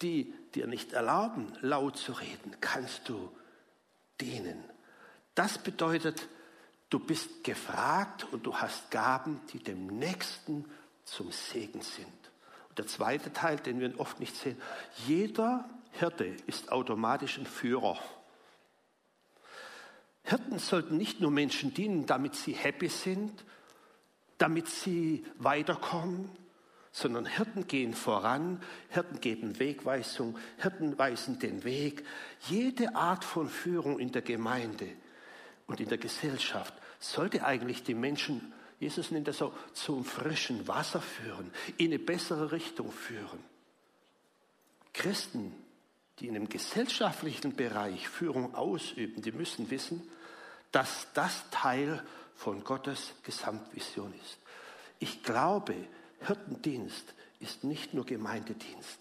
die 0.00 0.32
dir 0.54 0.68
nicht 0.68 0.92
erlauben, 0.92 1.52
laut 1.60 1.96
zu 1.96 2.12
reden, 2.12 2.56
kannst 2.60 3.08
du 3.08 3.30
dienen. 4.20 4.62
Das 5.34 5.58
bedeutet, 5.58 6.28
du 6.88 7.00
bist 7.00 7.42
gefragt 7.42 8.28
und 8.30 8.46
du 8.46 8.54
hast 8.54 8.92
Gaben, 8.92 9.40
die 9.52 9.58
dem 9.58 9.88
Nächsten 9.88 10.64
zum 11.04 11.32
Segen 11.32 11.82
sind. 11.82 12.06
Und 12.68 12.78
der 12.78 12.86
zweite 12.86 13.32
Teil, 13.32 13.56
den 13.56 13.80
wir 13.80 13.98
oft 13.98 14.20
nicht 14.20 14.36
sehen, 14.36 14.56
jeder 15.08 15.68
Hirte 15.90 16.26
ist 16.46 16.70
automatisch 16.70 17.38
ein 17.38 17.46
Führer. 17.46 17.98
Hirten 20.22 20.60
sollten 20.60 20.96
nicht 20.96 21.20
nur 21.20 21.32
Menschen 21.32 21.74
dienen, 21.74 22.06
damit 22.06 22.36
sie 22.36 22.52
happy 22.52 22.88
sind, 22.88 23.44
damit 24.38 24.68
sie 24.68 25.24
weiterkommen, 25.38 26.30
sondern 26.92 27.26
Hirten 27.26 27.66
gehen 27.66 27.92
voran, 27.92 28.62
Hirten 28.88 29.20
geben 29.20 29.58
Wegweisung, 29.58 30.38
Hirten 30.58 30.96
weisen 30.96 31.40
den 31.40 31.64
Weg. 31.64 32.04
Jede 32.48 32.94
Art 32.94 33.24
von 33.24 33.48
Führung 33.48 33.98
in 33.98 34.12
der 34.12 34.22
Gemeinde 34.22 34.88
und 35.66 35.80
in 35.80 35.88
der 35.88 35.98
Gesellschaft 35.98 36.72
sollte 37.00 37.44
eigentlich 37.44 37.82
die 37.82 37.94
Menschen, 37.94 38.52
Jesus 38.78 39.10
nennt 39.10 39.26
das 39.28 39.38
so, 39.38 39.52
zum 39.72 40.04
frischen 40.04 40.68
Wasser 40.68 41.00
führen, 41.00 41.50
in 41.78 41.86
eine 41.86 41.98
bessere 41.98 42.52
Richtung 42.52 42.92
führen. 42.92 43.42
Christen, 44.92 45.52
die 46.20 46.28
in 46.28 46.36
einem 46.36 46.48
gesellschaftlichen 46.48 47.56
Bereich 47.56 48.08
Führung 48.08 48.54
ausüben, 48.54 49.20
die 49.20 49.32
müssen 49.32 49.70
wissen, 49.70 50.08
dass 50.70 51.08
das 51.12 51.50
Teil 51.50 52.04
von 52.36 52.64
Gottes 52.64 53.14
Gesamtvision 53.22 54.12
ist. 54.14 54.38
Ich 54.98 55.22
glaube, 55.22 55.74
Hirtendienst 56.20 57.14
ist 57.40 57.64
nicht 57.64 57.94
nur 57.94 58.06
Gemeindedienst. 58.06 59.00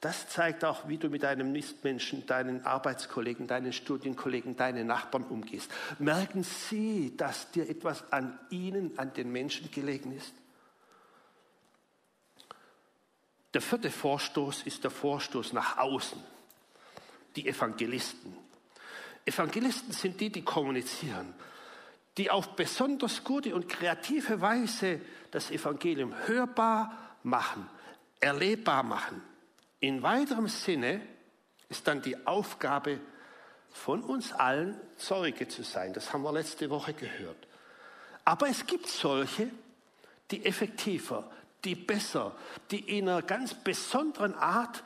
Das 0.00 0.28
zeigt 0.28 0.64
auch, 0.64 0.88
wie 0.88 0.98
du 0.98 1.08
mit 1.08 1.22
deinem 1.22 1.52
Nistmenschen, 1.52 2.26
deinen 2.26 2.64
Arbeitskollegen, 2.64 3.46
deinen 3.46 3.72
Studienkollegen, 3.72 4.56
deinen 4.56 4.86
Nachbarn 4.86 5.24
umgehst. 5.24 5.70
Merken 5.98 6.44
sie, 6.44 7.16
dass 7.16 7.50
dir 7.50 7.68
etwas 7.68 8.12
an 8.12 8.38
ihnen, 8.50 8.98
an 8.98 9.12
den 9.14 9.32
Menschen 9.32 9.70
gelegen 9.70 10.12
ist? 10.12 10.32
Der 13.54 13.62
vierte 13.62 13.90
Vorstoß 13.90 14.64
ist 14.64 14.84
der 14.84 14.90
Vorstoß 14.90 15.54
nach 15.54 15.78
außen. 15.78 16.22
Die 17.36 17.48
Evangelisten. 17.48 18.36
Evangelisten 19.24 19.92
sind 19.92 20.20
die, 20.20 20.30
die 20.30 20.42
kommunizieren 20.42 21.34
die 22.16 22.30
auf 22.30 22.56
besonders 22.56 23.24
gute 23.24 23.54
und 23.54 23.68
kreative 23.68 24.40
Weise 24.40 25.00
das 25.30 25.50
Evangelium 25.50 26.14
hörbar 26.26 26.96
machen, 27.22 27.68
erlebbar 28.20 28.82
machen. 28.82 29.22
In 29.80 30.02
weiterem 30.02 30.48
Sinne 30.48 31.00
ist 31.68 31.86
dann 31.86 32.00
die 32.00 32.26
Aufgabe 32.26 33.00
von 33.70 34.02
uns 34.02 34.32
allen, 34.32 34.80
Zeuge 34.96 35.48
zu 35.48 35.62
sein. 35.62 35.92
Das 35.92 36.12
haben 36.12 36.22
wir 36.22 36.32
letzte 36.32 36.70
Woche 36.70 36.94
gehört. 36.94 37.36
Aber 38.24 38.48
es 38.48 38.66
gibt 38.66 38.88
solche, 38.88 39.50
die 40.30 40.44
effektiver, 40.46 41.30
die 41.64 41.74
besser, 41.74 42.34
die 42.70 42.98
in 42.98 43.08
einer 43.08 43.22
ganz 43.22 43.52
besonderen 43.52 44.34
Art 44.34 44.82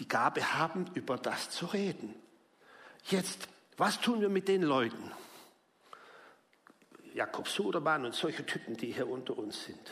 die 0.00 0.08
Gabe 0.08 0.54
haben, 0.54 0.86
über 0.94 1.16
das 1.16 1.50
zu 1.50 1.66
reden. 1.66 2.14
Jetzt, 3.04 3.48
was 3.76 4.00
tun 4.00 4.20
wir 4.20 4.28
mit 4.28 4.48
den 4.48 4.62
Leuten? 4.62 5.12
Jakob 7.14 7.48
Sudermann 7.48 8.04
und 8.04 8.14
solche 8.14 8.44
Typen, 8.44 8.76
die 8.76 8.92
hier 8.92 9.08
unter 9.08 9.36
uns 9.38 9.64
sind. 9.64 9.90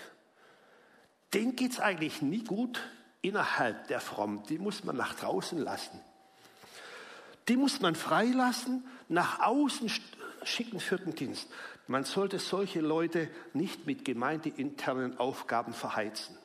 Denen 1.34 1.56
geht 1.56 1.72
es 1.72 1.80
eigentlich 1.80 2.22
nie 2.22 2.44
gut 2.44 2.80
innerhalb 3.22 3.88
der 3.88 4.00
Frommen. 4.00 4.42
Die 4.44 4.58
muss 4.58 4.84
man 4.84 4.96
nach 4.96 5.14
draußen 5.14 5.58
lassen. 5.58 6.00
Die 7.48 7.56
muss 7.56 7.80
man 7.80 7.94
freilassen, 7.94 8.84
nach 9.08 9.40
außen 9.40 9.90
schicken 10.44 10.80
für 10.80 10.96
den 10.96 11.14
Dienst. 11.14 11.48
Man 11.86 12.04
sollte 12.04 12.38
solche 12.38 12.80
Leute 12.80 13.30
nicht 13.52 13.86
mit 13.86 14.04
gemeindeinternen 14.04 15.18
Aufgaben 15.18 15.72
verheizen. 15.72 16.36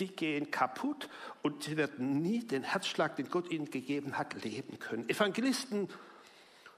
Die 0.00 0.08
gehen 0.08 0.50
kaputt 0.50 1.08
und 1.42 1.64
sie 1.64 1.76
werden 1.76 2.22
nie 2.22 2.44
den 2.46 2.62
Herzschlag, 2.62 3.16
den 3.16 3.30
Gott 3.30 3.50
ihnen 3.50 3.70
gegeben 3.70 4.16
hat, 4.16 4.42
leben 4.44 4.78
können. 4.78 5.08
Evangelisten 5.08 5.88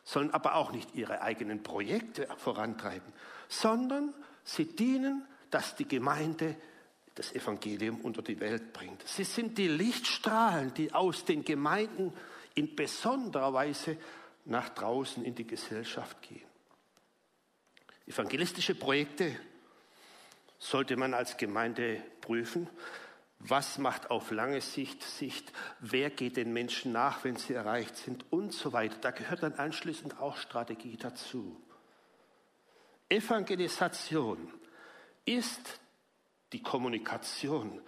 sollen 0.04 0.32
aber 0.32 0.54
auch 0.54 0.72
nicht 0.72 0.94
ihre 0.94 1.22
eigenen 1.22 1.62
Projekte 1.62 2.26
vorantreiben, 2.36 3.12
sondern 3.48 4.14
sie 4.44 4.64
dienen, 4.64 5.26
dass 5.50 5.76
die 5.76 5.86
Gemeinde 5.86 6.56
das 7.14 7.32
Evangelium 7.34 8.00
unter 8.00 8.22
die 8.22 8.40
Welt 8.40 8.72
bringt. 8.72 9.06
Sie 9.06 9.24
sind 9.24 9.58
die 9.58 9.68
Lichtstrahlen, 9.68 10.72
die 10.74 10.92
aus 10.92 11.24
den 11.24 11.44
Gemeinden 11.44 12.12
in 12.54 12.74
besonderer 12.74 13.52
Weise 13.52 13.96
nach 14.44 14.70
draußen 14.70 15.24
in 15.24 15.34
die 15.34 15.46
Gesellschaft 15.46 16.22
gehen. 16.22 16.48
Evangelistische 18.06 18.74
Projekte 18.74 19.36
sollte 20.58 20.96
man 20.96 21.14
als 21.14 21.36
Gemeinde 21.36 22.02
prüfen, 22.20 22.68
was 23.40 23.78
macht 23.78 24.10
auf 24.10 24.30
lange 24.30 24.60
Sicht 24.60 25.02
Sicht? 25.02 25.50
Wer 25.80 26.10
geht 26.10 26.36
den 26.36 26.52
Menschen 26.52 26.92
nach, 26.92 27.24
wenn 27.24 27.36
sie 27.36 27.54
erreicht 27.54 27.96
sind? 27.96 28.30
Und 28.30 28.52
so 28.52 28.74
weiter. 28.74 28.96
Da 29.00 29.10
gehört 29.12 29.42
dann 29.42 29.54
anschließend 29.54 30.20
auch 30.20 30.36
Strategie 30.36 30.98
dazu. 30.98 31.58
Evangelisation 33.08 34.52
ist 35.24 35.80
die 36.52 36.62
Kommunikation. 36.62 37.80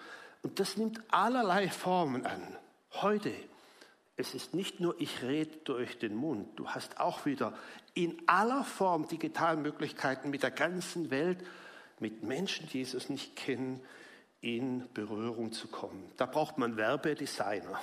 Und 0.42 0.58
das 0.58 0.78
nimmt 0.78 1.02
allerlei 1.12 1.68
Formen 1.68 2.24
an. 2.24 2.56
Heute, 2.94 3.34
es 4.16 4.34
ist 4.34 4.54
nicht 4.54 4.80
nur 4.80 4.98
ich 5.00 5.22
rede 5.22 5.58
durch 5.64 5.98
den 5.98 6.14
Mund, 6.14 6.58
du 6.58 6.70
hast 6.70 6.98
auch 6.98 7.26
wieder 7.26 7.56
in 7.94 8.22
aller 8.26 8.64
Form 8.64 9.06
digitale 9.06 9.58
Möglichkeiten 9.58 10.30
mit 10.30 10.42
der 10.42 10.50
ganzen 10.50 11.10
Welt, 11.10 11.44
mit 12.00 12.22
Menschen, 12.22 12.68
die 12.68 12.78
Jesus 12.78 13.10
nicht 13.10 13.36
kennen, 13.36 13.80
in 14.42 14.92
Berührung 14.92 15.52
zu 15.52 15.68
kommen. 15.68 16.12
Da 16.18 16.26
braucht 16.26 16.58
man 16.58 16.76
Werbedesigner, 16.76 17.80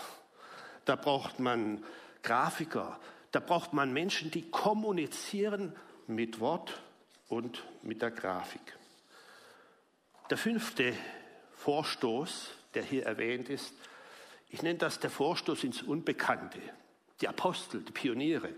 da 0.86 0.96
braucht 0.96 1.40
man 1.40 1.84
Grafiker, 2.22 3.00
da 3.32 3.40
braucht 3.40 3.74
man 3.74 3.92
Menschen, 3.92 4.30
die 4.30 4.52
kommunizieren 4.52 5.76
mit 6.06 6.40
Wort 6.40 6.82
und 7.28 7.64
mit 7.82 8.02
der 8.02 8.12
Grafik. 8.12 8.78
Der 10.30 10.38
fünfte 10.38 10.94
Vorstoß, 11.54 12.50
der 12.76 12.84
hier 12.84 13.06
erwähnt 13.06 13.50
ist, 13.50 13.74
ich 14.50 14.62
nenne 14.62 14.78
das 14.78 15.00
der 15.00 15.10
Vorstoß 15.10 15.64
ins 15.64 15.82
Unbekannte. 15.82 16.60
die 17.22 17.28
Apostel, 17.28 17.82
die 17.82 17.92
Pioniere. 17.92 18.54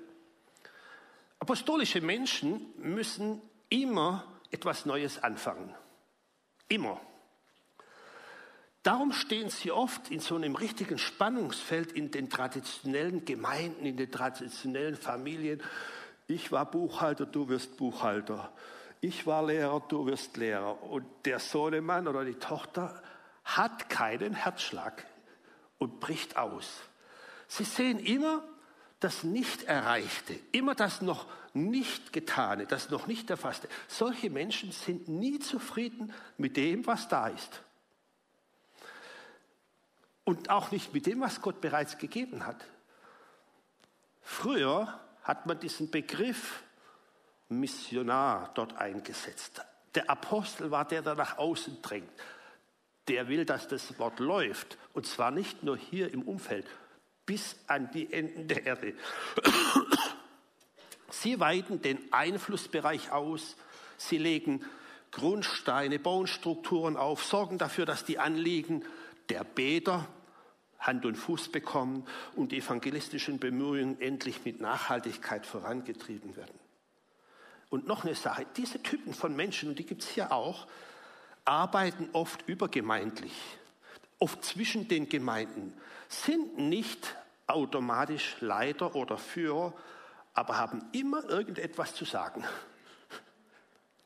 Apostolische 1.39 2.01
Menschen 2.01 2.73
müssen 2.77 3.41
immer 3.69 4.27
etwas 4.51 4.85
Neues 4.85 5.23
anfangen. 5.23 5.73
Immer. 6.67 7.01
Darum 8.83 9.13
stehen 9.13 9.49
sie 9.49 9.71
oft 9.71 10.09
in 10.09 10.19
so 10.19 10.35
einem 10.35 10.55
richtigen 10.55 10.97
Spannungsfeld 10.97 11.91
in 11.91 12.09
den 12.09 12.29
traditionellen 12.29 13.25
Gemeinden, 13.25 13.85
in 13.85 13.95
den 13.95 14.11
traditionellen 14.11 14.95
Familien. 14.95 15.61
Ich 16.27 16.51
war 16.51 16.69
Buchhalter, 16.69 17.27
du 17.27 17.47
wirst 17.47 17.77
Buchhalter. 17.77 18.51
Ich 18.99 19.27
war 19.27 19.45
Lehrer, 19.45 19.83
du 19.87 20.07
wirst 20.07 20.37
Lehrer. 20.37 20.81
Und 20.83 21.05
der 21.25 21.39
Sohnemann 21.39 22.07
oder 22.07 22.25
die 22.25 22.35
Tochter 22.35 23.01
hat 23.43 23.89
keinen 23.89 24.33
Herzschlag 24.33 25.05
und 25.77 25.99
bricht 25.99 26.37
aus. 26.37 26.67
Sie 27.47 27.65
sehen 27.65 27.99
immer 27.99 28.43
das 28.99 29.23
Nicht-Erreichte, 29.23 30.39
immer 30.51 30.73
das 30.73 31.01
noch 31.01 31.27
nicht 31.53 32.13
Getane, 32.13 32.65
das 32.65 32.89
noch 32.89 33.07
nicht 33.07 33.29
Erfasste. 33.29 33.67
Solche 33.87 34.29
Menschen 34.29 34.71
sind 34.71 35.07
nie 35.07 35.39
zufrieden 35.39 36.13
mit 36.37 36.55
dem, 36.57 36.85
was 36.87 37.07
da 37.07 37.27
ist. 37.27 37.61
Und 40.23 40.49
auch 40.49 40.71
nicht 40.71 40.93
mit 40.93 41.05
dem, 41.05 41.21
was 41.21 41.41
Gott 41.41 41.61
bereits 41.61 41.97
gegeben 41.97 42.45
hat. 42.45 42.63
Früher 44.21 44.99
hat 45.23 45.45
man 45.45 45.59
diesen 45.59 45.89
Begriff 45.89 46.63
Missionar 47.49 48.51
dort 48.53 48.77
eingesetzt. 48.77 49.61
Der 49.95 50.09
Apostel 50.09 50.71
war 50.71 50.85
der, 50.85 51.01
der 51.01 51.15
nach 51.15 51.37
außen 51.37 51.81
drängt. 51.81 52.11
Der 53.07 53.27
will, 53.27 53.45
dass 53.45 53.67
das 53.67 53.97
Wort 53.99 54.19
läuft. 54.19 54.77
Und 54.93 55.05
zwar 55.05 55.31
nicht 55.31 55.63
nur 55.63 55.75
hier 55.75 56.13
im 56.13 56.21
Umfeld, 56.21 56.65
bis 57.25 57.57
an 57.67 57.89
die 57.91 58.11
Enden 58.13 58.47
der 58.47 58.65
Erde. 58.65 58.93
Sie 61.09 61.39
weiten 61.39 61.81
den 61.81 62.11
Einflussbereich 62.13 63.11
aus. 63.11 63.57
Sie 63.97 64.17
legen 64.17 64.65
Grundsteine, 65.11 65.99
bauen 65.99 66.27
Strukturen 66.27 66.95
auf, 66.95 67.23
sorgen 67.23 67.57
dafür, 67.57 67.85
dass 67.85 68.05
die 68.05 68.17
Anliegen 68.17 68.85
der 69.31 69.45
Beter 69.45 70.07
Hand 70.77 71.05
und 71.05 71.15
Fuß 71.15 71.49
bekommen 71.49 72.05
und 72.35 72.51
die 72.51 72.57
evangelistischen 72.57 73.39
Bemühungen 73.39 74.01
endlich 74.01 74.43
mit 74.43 74.59
Nachhaltigkeit 74.59 75.45
vorangetrieben 75.45 76.35
werden. 76.35 76.59
Und 77.69 77.87
noch 77.87 78.03
eine 78.03 78.15
Sache, 78.15 78.45
diese 78.57 78.83
Typen 78.83 79.13
von 79.13 79.35
Menschen, 79.35 79.69
und 79.69 79.79
die 79.79 79.85
gibt 79.85 80.03
es 80.03 80.09
hier 80.09 80.33
auch, 80.33 80.67
arbeiten 81.45 82.09
oft 82.11 82.47
übergemeindlich, 82.47 83.31
oft 84.19 84.43
zwischen 84.43 84.89
den 84.89 85.07
Gemeinden, 85.07 85.73
sind 86.09 86.57
nicht 86.57 87.15
automatisch 87.47 88.35
Leiter 88.41 88.95
oder 88.95 89.17
Führer, 89.17 89.73
aber 90.33 90.57
haben 90.57 90.83
immer 90.91 91.23
irgendetwas 91.29 91.95
zu 91.95 92.03
sagen. 92.03 92.43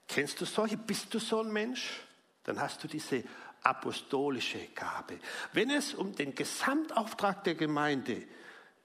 Kennst 0.08 0.40
du 0.40 0.46
solche? 0.46 0.78
Bist 0.78 1.12
du 1.14 1.20
so 1.20 1.40
ein 1.40 1.52
Mensch? 1.52 2.02
Dann 2.44 2.60
hast 2.60 2.84
du 2.84 2.88
diese 2.88 3.24
apostolische 3.66 4.60
Gabe. 4.76 5.20
Wenn 5.54 5.70
es 5.70 5.94
um 5.94 6.16
den 6.16 6.36
Gesamtauftrag 6.36 7.44
der 7.44 7.56
Gemeinde 7.56 8.24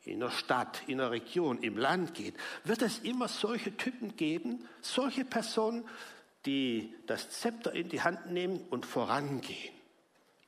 in 0.04 0.20
der 0.20 0.30
Stadt, 0.30 0.82
in 0.86 0.98
der 0.98 1.10
Region, 1.10 1.58
im 1.58 1.76
Land 1.76 2.14
geht, 2.14 2.34
wird 2.64 2.82
es 2.82 3.00
immer 3.00 3.28
solche 3.28 3.76
Typen 3.76 4.16
geben, 4.16 4.66
solche 4.80 5.24
Personen, 5.24 5.86
die 6.46 6.94
das 7.06 7.30
Zepter 7.30 7.72
in 7.74 7.90
die 7.90 8.00
Hand 8.00 8.30
nehmen 8.30 8.60
und 8.70 8.86
vorangehen, 8.86 9.74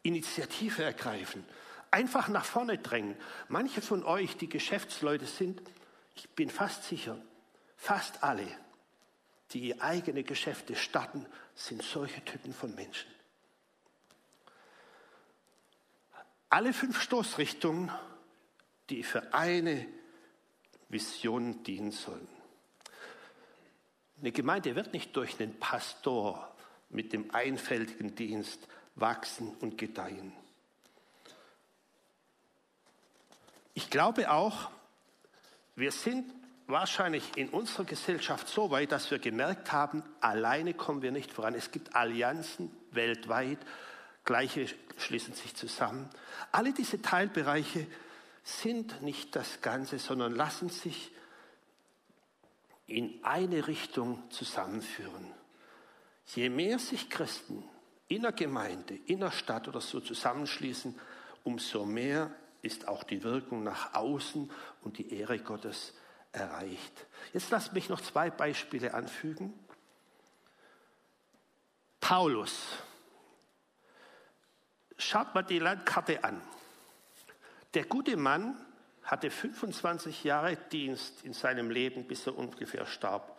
Initiative 0.03 0.83
ergreifen, 0.83 1.45
einfach 1.91 2.29
nach 2.29 2.47
vorne 2.47 2.79
drängen. 2.79 3.15
Manche 3.49 3.83
von 3.83 4.03
euch, 4.03 4.39
die 4.39 4.49
Geschäftsleute 4.49 5.27
sind, 5.27 5.61
ich 6.17 6.29
bin 6.31 6.49
fast 6.49 6.85
sicher, 6.85 7.19
fast 7.77 8.23
alle, 8.25 8.47
die 9.51 9.79
eigene 9.83 10.25
Geschäfte 10.25 10.75
starten, 10.75 11.27
sind 11.55 11.83
solche 11.83 12.25
Typen 12.25 12.55
von 12.55 12.75
Menschen. 12.75 13.12
Alle 16.53 16.75
fünf 16.75 17.01
Stoßrichtungen, 17.01 17.91
die 18.91 19.05
für 19.05 19.33
eine 19.33 19.87
Vision 20.91 21.63
dienen 21.63 21.93
sollen. 21.93 22.29
Eine 24.21 24.33
Gemeinde 24.33 24.77
wird 24.77 24.93
nicht 24.93 25.17
durch 25.17 25.41
einen 25.41 25.59
Pastor 25.59 26.55
mit 26.91 27.15
dem 27.15 27.35
einfältigen 27.35 28.15
Dienst 28.17 28.69
wachsen 28.97 29.57
und 29.61 29.79
gedeihen. 29.79 30.35
Ich 33.73 33.89
glaube 33.89 34.31
auch, 34.31 34.71
wir 35.75 35.91
sind 35.91 36.31
wahrscheinlich 36.67 37.35
in 37.35 37.49
unserer 37.49 37.85
Gesellschaft 37.85 38.47
so 38.47 38.71
weit, 38.71 38.93
dass 38.93 39.11
wir 39.11 39.19
gemerkt 39.19 39.73
haben, 39.73 40.03
alleine 40.21 40.75
kommen 40.75 41.01
wir 41.01 41.13
nicht 41.13 41.33
voran. 41.33 41.55
Es 41.55 41.71
gibt 41.71 41.97
Allianzen 41.97 42.71
weltweit, 42.91 43.59
Gleiche 44.25 44.67
schließen 44.99 45.35
sich 45.35 45.55
zusammen. 45.55 46.09
Alle 46.53 46.73
diese 46.73 47.03
Teilbereiche 47.03 47.87
sind 48.45 49.03
nicht 49.03 49.35
das 49.37 49.61
Ganze, 49.61 49.99
sondern 49.99 50.35
lassen 50.35 50.69
sich 50.69 51.13
in 52.87 53.25
eine 53.25 53.67
Richtung 53.69 54.31
zusammenführen. 54.31 55.33
Je 56.27 56.49
mehr 56.49 56.79
sich 56.79 57.11
Christen 57.11 57.65
in 58.09 58.23
der 58.23 58.33
Gemeinde, 58.33 58.95
in 59.07 59.21
der 59.21 59.31
Stadt 59.31 59.69
oder 59.69 59.81
so 59.81 60.01
zusammenschließen, 60.01 60.99
umso 61.45 61.85
mehr 61.85 62.31
ist 62.63 62.87
auch 62.87 63.03
die 63.03 63.23
Wirkung 63.25 63.65
nach 63.65 63.95
außen 63.95 64.51
und 64.83 64.99
die 64.99 65.13
Ehre 65.15 65.39
Gottes 65.39 65.95
erreicht. 66.31 67.07
Jetzt 67.33 67.51
lasst 67.51 67.73
mich 67.73 67.89
noch 67.89 68.01
zwei 68.01 68.31
Beispiele 68.31 68.95
anfügen. 68.95 69.53
Paulus 72.01 72.77
Schaut 75.03 75.35
mal 75.35 75.43
die 75.43 75.59
Landkarte 75.59 76.23
an. 76.23 76.41
Der 77.75 77.85
gute 77.85 78.17
Mann 78.17 78.57
hatte 79.03 79.31
25 79.31 80.23
Jahre 80.23 80.57
Dienst 80.57 81.25
in 81.25 81.33
seinem 81.33 81.71
Leben, 81.71 82.07
bis 82.07 82.27
er 82.27 82.39
ungefähr 82.39 82.87
starb. 82.87 83.37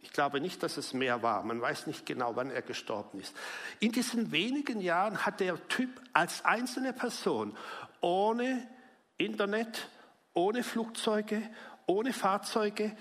Ich 0.00 0.12
glaube 0.12 0.40
nicht, 0.40 0.62
dass 0.62 0.76
es 0.76 0.94
mehr 0.94 1.22
war. 1.22 1.42
Man 1.42 1.60
weiß 1.60 1.88
nicht 1.88 2.06
genau, 2.06 2.36
wann 2.36 2.50
er 2.50 2.62
gestorben 2.62 3.20
ist. 3.20 3.36
In 3.80 3.92
diesen 3.92 4.32
wenigen 4.32 4.80
Jahren 4.80 5.26
hat 5.26 5.40
der 5.40 5.68
Typ 5.68 5.90
als 6.14 6.44
einzelne 6.44 6.92
Person 6.92 7.56
ohne 8.00 8.66
Internet, 9.18 9.88
ohne 10.32 10.62
Flugzeuge, 10.62 11.42
ohne 11.86 12.12
Fahrzeuge 12.12 12.96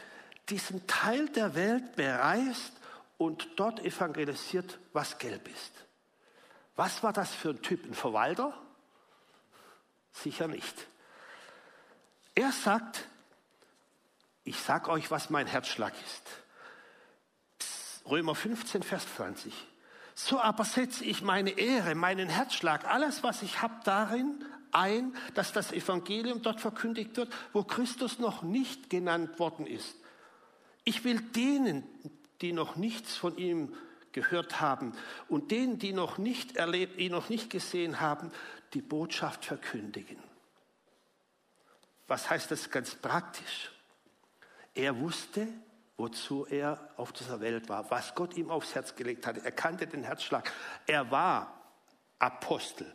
diesen 0.50 0.86
Teil 0.88 1.30
der 1.30 1.56
Welt 1.56 1.96
bereist 1.96 2.74
und 3.18 3.48
dort 3.56 3.80
evangelisiert, 3.86 4.78
was 4.92 5.18
gelb 5.20 5.48
ist. 5.48 5.87
Was 6.78 7.04
war 7.04 7.12
das 7.12 7.34
für 7.34 7.50
ein 7.50 7.62
Typ? 7.62 7.86
Ein 7.86 7.96
Verwalter? 7.96 8.54
Sicher 10.14 10.48
nicht. 10.48 10.88
Er 12.36 12.52
sagt, 12.52 13.08
ich 14.44 14.60
sage 14.60 14.92
euch, 14.92 15.10
was 15.10 15.32
mein 15.32 15.48
Herzschlag 15.48 15.94
ist. 16.06 16.24
Römer 18.06 18.36
15, 18.36 18.84
Vers 18.84 19.06
20. 19.16 19.54
So 20.14 20.40
aber 20.40 20.64
setze 20.66 21.04
ich 21.04 21.24
meine 21.24 21.50
Ehre, 21.50 21.96
meinen 21.96 22.30
Herzschlag, 22.30 22.86
alles, 22.86 23.24
was 23.24 23.42
ich 23.42 23.62
habe, 23.62 23.76
darin 23.84 24.46
ein, 24.72 25.16
dass 25.34 25.54
das 25.54 25.72
Evangelium 25.72 26.44
dort 26.44 26.62
verkündigt 26.62 27.18
wird, 27.18 27.34
wo 27.54 27.64
Christus 27.64 28.20
noch 28.20 28.44
nicht 28.44 28.92
genannt 28.92 29.40
worden 29.40 29.66
ist. 29.66 29.96
Ich 30.84 31.04
will 31.04 31.22
denen, 31.22 31.84
die 32.42 32.54
noch 32.54 32.76
nichts 32.76 33.16
von 33.16 33.36
ihm 33.38 33.76
gehört 34.18 34.62
haben 34.62 34.94
und 35.30 35.52
denen, 35.52 35.78
die 35.78 35.94
noch 35.94 36.18
nicht 36.18 36.58
erlebt, 36.58 36.98
ihn 36.98 37.12
noch 37.12 37.30
nicht 37.30 37.52
gesehen 37.52 38.00
haben, 38.00 38.32
die 38.74 38.82
Botschaft 38.82 39.46
verkündigen. 39.46 40.18
Was 42.08 42.28
heißt 42.28 42.50
das 42.50 42.72
ganz 42.72 42.96
praktisch? 42.96 43.72
Er 44.74 45.00
wusste, 45.00 45.48
wozu 45.98 46.48
er 46.48 46.90
auf 46.98 47.14
dieser 47.14 47.42
Welt 47.42 47.70
war, 47.70 47.92
was 47.92 48.16
Gott 48.16 48.36
ihm 48.38 48.50
aufs 48.50 48.74
Herz 48.74 48.96
gelegt 48.96 49.28
hatte. 49.28 49.44
Er 49.44 49.52
kannte 49.52 49.86
den 49.86 50.04
Herzschlag. 50.04 50.52
Er 50.88 51.12
war 51.12 51.62
Apostel. 52.18 52.92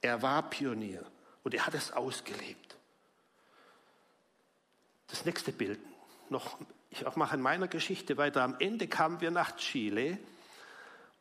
Er 0.00 0.22
war 0.22 0.48
Pionier 0.50 1.04
und 1.42 1.52
er 1.54 1.66
hat 1.66 1.74
es 1.74 1.90
ausgelebt. 1.90 2.76
Das 5.08 5.24
nächste 5.24 5.50
Bild, 5.50 5.80
noch, 6.30 6.58
ich 6.90 7.04
mache 7.16 7.36
in 7.36 7.42
meiner 7.42 7.66
Geschichte 7.66 8.16
weiter. 8.16 8.42
Am 8.42 8.56
Ende 8.60 8.86
kamen 8.86 9.20
wir 9.20 9.32
nach 9.32 9.56
Chile 9.56 10.18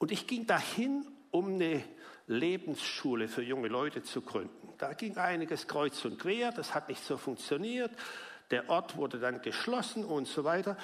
und 0.04 0.12
ich 0.12 0.28
ging 0.28 0.46
dahin, 0.46 1.08
um 1.32 1.54
eine 1.54 1.82
Lebensschule 2.28 3.30
für 3.30 3.42
junge 3.42 3.70
Leute 3.70 4.04
zu 4.04 4.20
gründen. 4.20 4.74
Da 4.78 4.92
ging 4.92 5.16
einiges 5.16 5.66
kreuz 5.66 6.04
und 6.04 6.20
quer, 6.20 6.52
das 6.52 6.76
hat 6.76 6.90
nicht 6.90 7.02
so 7.02 7.16
funktioniert. 7.16 7.90
Der 8.52 8.70
Ort 8.70 8.98
wurde 8.98 9.18
dann 9.18 9.42
geschlossen 9.42 10.04
und 10.04 10.28
so 10.28 10.44
weiter. 10.44 10.76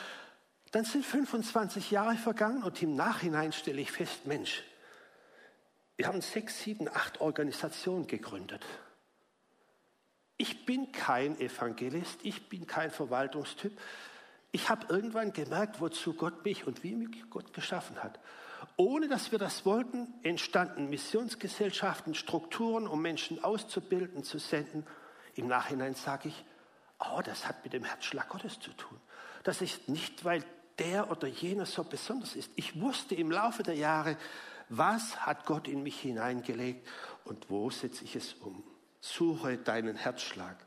Dann 0.71 0.85
sind 0.85 1.03
25 1.03 1.91
Jahre 1.91 2.15
vergangen 2.15 2.63
und 2.63 2.81
im 2.81 2.95
Nachhinein 2.95 3.51
stelle 3.51 3.81
ich 3.81 3.91
fest, 3.91 4.25
Mensch, 4.25 4.63
wir 5.97 6.07
haben 6.07 6.21
sechs, 6.21 6.63
sieben, 6.63 6.87
acht 6.87 7.19
Organisationen 7.19 8.07
gegründet. 8.07 8.65
Ich 10.37 10.65
bin 10.65 10.93
kein 10.93 11.37
Evangelist, 11.41 12.21
ich 12.23 12.47
bin 12.47 12.67
kein 12.67 12.89
Verwaltungstyp. 12.89 13.77
Ich 14.53 14.69
habe 14.69 14.85
irgendwann 14.87 15.33
gemerkt, 15.33 15.81
wozu 15.81 16.13
Gott 16.13 16.45
mich 16.45 16.65
und 16.65 16.83
wie 16.83 16.95
mich 16.95 17.29
Gott 17.29 17.51
geschaffen 17.51 18.01
hat. 18.01 18.17
Ohne 18.77 19.07
dass 19.07 19.31
wir 19.31 19.39
das 19.39 19.65
wollten, 19.65 20.13
entstanden 20.23 20.89
Missionsgesellschaften, 20.89 22.15
Strukturen, 22.15 22.87
um 22.87 23.01
Menschen 23.01 23.43
auszubilden, 23.43 24.23
zu 24.23 24.39
senden. 24.39 24.85
Im 25.35 25.47
Nachhinein 25.47 25.95
sage 25.95 26.29
ich, 26.29 26.45
oh, 26.99 27.21
das 27.23 27.47
hat 27.47 27.63
mit 27.63 27.73
dem 27.73 27.83
Herzschlag 27.83 28.29
Gottes 28.29 28.59
zu 28.59 28.71
tun. 28.71 28.99
Das 29.43 29.61
ist 29.61 29.89
nicht, 29.89 30.25
weil 30.25 30.43
der 30.77 31.11
oder 31.11 31.27
jener 31.27 31.65
so 31.65 31.83
besonders 31.83 32.35
ist. 32.35 32.51
Ich 32.55 32.79
wusste 32.79 33.15
im 33.15 33.31
Laufe 33.31 33.63
der 33.63 33.75
Jahre, 33.75 34.17
was 34.69 35.25
hat 35.25 35.45
Gott 35.45 35.67
in 35.67 35.83
mich 35.83 35.99
hineingelegt 35.99 36.87
und 37.25 37.49
wo 37.49 37.69
setze 37.69 38.03
ich 38.03 38.15
es 38.15 38.33
um. 38.35 38.63
Suche 39.01 39.57
deinen 39.57 39.95
Herzschlag. 39.95 40.57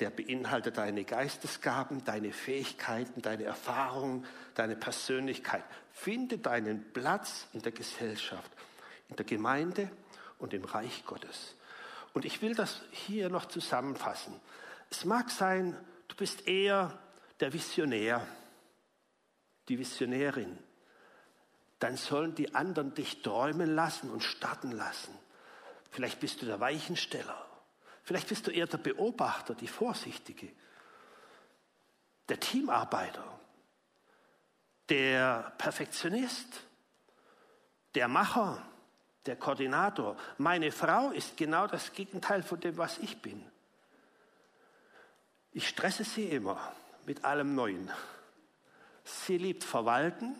Der 0.00 0.10
beinhaltet 0.10 0.76
deine 0.76 1.04
Geistesgaben, 1.04 2.04
deine 2.04 2.32
Fähigkeiten, 2.32 3.22
deine 3.22 3.44
Erfahrungen, 3.44 4.26
deine 4.54 4.74
Persönlichkeit. 4.74 5.64
Finde 5.92 6.38
deinen 6.38 6.92
Platz 6.92 7.46
in 7.52 7.62
der 7.62 7.72
Gesellschaft, 7.72 8.50
in 9.08 9.16
der 9.16 9.24
Gemeinde 9.24 9.88
und 10.38 10.52
im 10.52 10.64
Reich 10.64 11.04
Gottes. 11.06 11.54
Und 12.12 12.24
ich 12.24 12.42
will 12.42 12.54
das 12.54 12.80
hier 12.90 13.28
noch 13.28 13.46
zusammenfassen. 13.46 14.40
Es 14.90 15.04
mag 15.04 15.30
sein, 15.30 15.76
du 16.08 16.16
bist 16.16 16.46
eher 16.46 16.98
der 17.40 17.52
Visionär, 17.52 18.26
die 19.68 19.78
Visionärin. 19.78 20.58
Dann 21.78 21.96
sollen 21.96 22.34
die 22.34 22.54
anderen 22.54 22.94
dich 22.94 23.22
träumen 23.22 23.74
lassen 23.74 24.10
und 24.10 24.22
starten 24.22 24.72
lassen. 24.72 25.16
Vielleicht 25.90 26.20
bist 26.20 26.42
du 26.42 26.46
der 26.46 26.60
Weichensteller. 26.60 27.46
Vielleicht 28.04 28.28
bist 28.28 28.46
du 28.46 28.50
eher 28.50 28.66
der 28.66 28.78
Beobachter, 28.78 29.54
die 29.54 29.66
Vorsichtige, 29.66 30.52
der 32.28 32.38
Teamarbeiter, 32.38 33.24
der 34.90 35.54
Perfektionist, 35.56 36.60
der 37.94 38.08
Macher, 38.08 38.62
der 39.24 39.36
Koordinator. 39.36 40.16
Meine 40.36 40.70
Frau 40.70 41.10
ist 41.10 41.36
genau 41.38 41.66
das 41.66 41.92
Gegenteil 41.92 42.42
von 42.42 42.60
dem, 42.60 42.76
was 42.76 42.98
ich 42.98 43.22
bin. 43.22 43.42
Ich 45.52 45.68
stresse 45.68 46.04
sie 46.04 46.24
immer 46.24 46.74
mit 47.06 47.24
allem 47.24 47.54
Neuen. 47.54 47.90
Sie 49.04 49.38
liebt 49.38 49.64
Verwalten, 49.64 50.34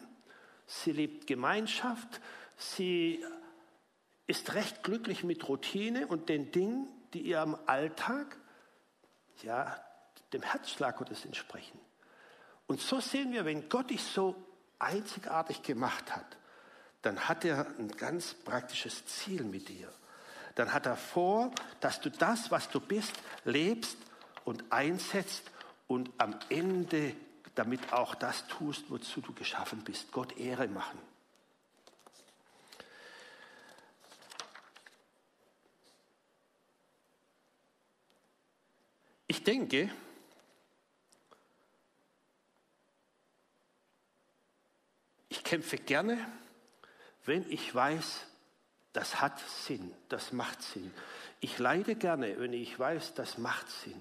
sie 0.66 0.92
liebt 0.92 1.26
Gemeinschaft, 1.26 2.20
sie 2.58 3.24
ist 4.26 4.54
recht 4.54 4.82
glücklich 4.82 5.24
mit 5.24 5.48
Routine 5.48 6.06
und 6.06 6.28
den 6.28 6.50
Dingen, 6.50 6.88
die 7.14 7.20
ihr 7.20 7.40
am 7.40 7.56
Alltag, 7.66 8.36
ja, 9.42 9.80
dem 10.32 10.42
Herzschlag 10.42 10.96
Gottes 10.98 11.24
entsprechen. 11.24 11.78
Und 12.66 12.80
so 12.80 13.00
sehen 13.00 13.32
wir, 13.32 13.44
wenn 13.44 13.68
Gott 13.68 13.90
dich 13.90 14.02
so 14.02 14.34
einzigartig 14.78 15.62
gemacht 15.62 16.14
hat, 16.14 16.36
dann 17.02 17.28
hat 17.28 17.44
er 17.44 17.66
ein 17.78 17.88
ganz 17.88 18.34
praktisches 18.34 19.06
Ziel 19.06 19.44
mit 19.44 19.68
dir. 19.68 19.92
Dann 20.54 20.72
hat 20.72 20.86
er 20.86 20.96
vor, 20.96 21.50
dass 21.80 22.00
du 22.00 22.10
das, 22.10 22.50
was 22.50 22.68
du 22.70 22.80
bist, 22.80 23.12
lebst 23.44 23.98
und 24.44 24.72
einsetzt 24.72 25.50
und 25.86 26.10
am 26.18 26.38
Ende 26.48 27.14
damit 27.54 27.92
auch 27.92 28.14
das 28.14 28.46
tust, 28.46 28.90
wozu 28.90 29.20
du 29.20 29.32
geschaffen 29.32 29.82
bist. 29.84 30.10
Gott 30.12 30.36
Ehre 30.36 30.68
machen. 30.68 30.98
Ich 39.44 39.52
denke, 39.52 39.90
ich 45.28 45.44
kämpfe 45.44 45.76
gerne, 45.76 46.16
wenn 47.26 47.44
ich 47.50 47.74
weiß, 47.74 48.24
das 48.94 49.20
hat 49.20 49.38
Sinn, 49.40 49.92
das 50.08 50.32
macht 50.32 50.62
Sinn. 50.62 50.90
Ich 51.40 51.58
leide 51.58 51.94
gerne, 51.94 52.40
wenn 52.40 52.54
ich 52.54 52.78
weiß, 52.78 53.12
das 53.12 53.36
macht 53.36 53.68
Sinn. 53.68 54.00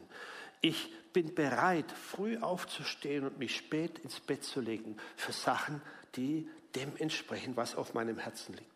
Ich 0.61 0.89
bin 1.11 1.35
bereit, 1.35 1.91
früh 1.91 2.37
aufzustehen 2.37 3.25
und 3.25 3.37
mich 3.37 3.57
spät 3.57 3.99
ins 3.99 4.21
Bett 4.21 4.45
zu 4.45 4.61
legen 4.61 4.95
für 5.17 5.33
Sachen, 5.33 5.81
die 6.15 6.49
dem 6.73 6.95
entsprechen, 6.95 7.57
was 7.57 7.75
auf 7.75 7.93
meinem 7.93 8.17
Herzen 8.17 8.53
liegt. 8.53 8.71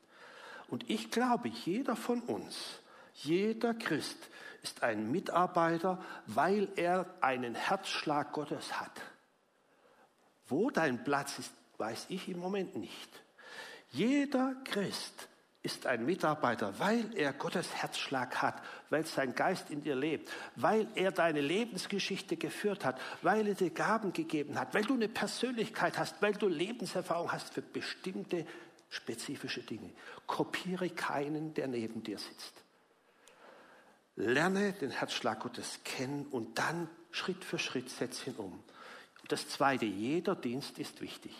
Und 0.68 0.90
ich 0.90 1.12
glaube, 1.12 1.48
jeder 1.48 1.96
von 1.96 2.20
uns, 2.24 2.82
jeder 3.14 3.74
Christ 3.74 4.18
ist 4.68 4.84
ein 4.84 5.12
Mitarbeiter, 5.12 6.04
weil 6.26 6.70
er 6.76 7.06
einen 7.22 7.56
Herzschlag 7.56 8.34
Gottes 8.34 8.80
hat. 8.80 8.92
Wo 10.48 10.70
dein 10.70 11.04
Platz 11.04 11.40
ist, 11.40 11.52
weiß 11.78 12.08
ich 12.10 12.28
im 12.30 12.40
Moment 12.40 12.76
nicht. 12.76 13.10
Jeder 13.92 14.56
Christ 14.66 15.28
ist 15.64 15.86
ein 15.86 16.06
Mitarbeiter, 16.06 16.80
weil 16.80 17.14
er 17.16 17.34
Gottes 17.34 17.74
Herzschlag 17.74 18.42
hat, 18.42 18.62
weil 18.90 19.06
sein 19.06 19.36
Geist 19.36 19.70
in 19.70 19.82
dir 19.82 19.96
lebt, 19.96 20.30
weil 20.56 20.88
er 20.96 21.12
deine 21.12 21.42
Lebensgeschichte 21.42 22.38
geführt 22.38 22.86
hat, 22.86 23.00
weil 23.22 23.48
er 23.48 23.56
dir 23.56 23.72
Gaben 23.72 24.14
gegeben 24.14 24.60
hat, 24.60 24.74
weil 24.74 24.84
du 24.84 24.94
eine 24.94 25.10
Persönlichkeit 25.10 25.98
hast, 25.98 26.22
weil 26.22 26.34
du 26.34 26.48
Lebenserfahrung 26.48 27.32
hast 27.32 27.54
für 27.54 27.62
bestimmte 27.62 28.46
spezifische 28.90 29.62
Dinge. 29.62 29.92
Kopiere 30.26 30.90
keinen, 30.90 31.54
der 31.54 31.68
neben 31.68 32.04
dir 32.04 32.18
sitzt. 32.18 32.67
Lerne 34.18 34.74
den 34.74 34.90
Herzschlag 34.90 35.40
Gottes 35.40 35.80
kennen 35.84 36.26
und 36.32 36.58
dann 36.58 36.90
Schritt 37.12 37.46
für 37.46 37.60
Schritt 37.60 37.90
setze 37.90 38.32
ihn 38.32 38.36
um. 38.36 38.52
Und 39.22 39.32
das 39.32 39.48
Zweite, 39.48 39.86
jeder 39.86 40.36
Dienst 40.36 40.80
ist 40.80 41.02
wichtig. 41.02 41.34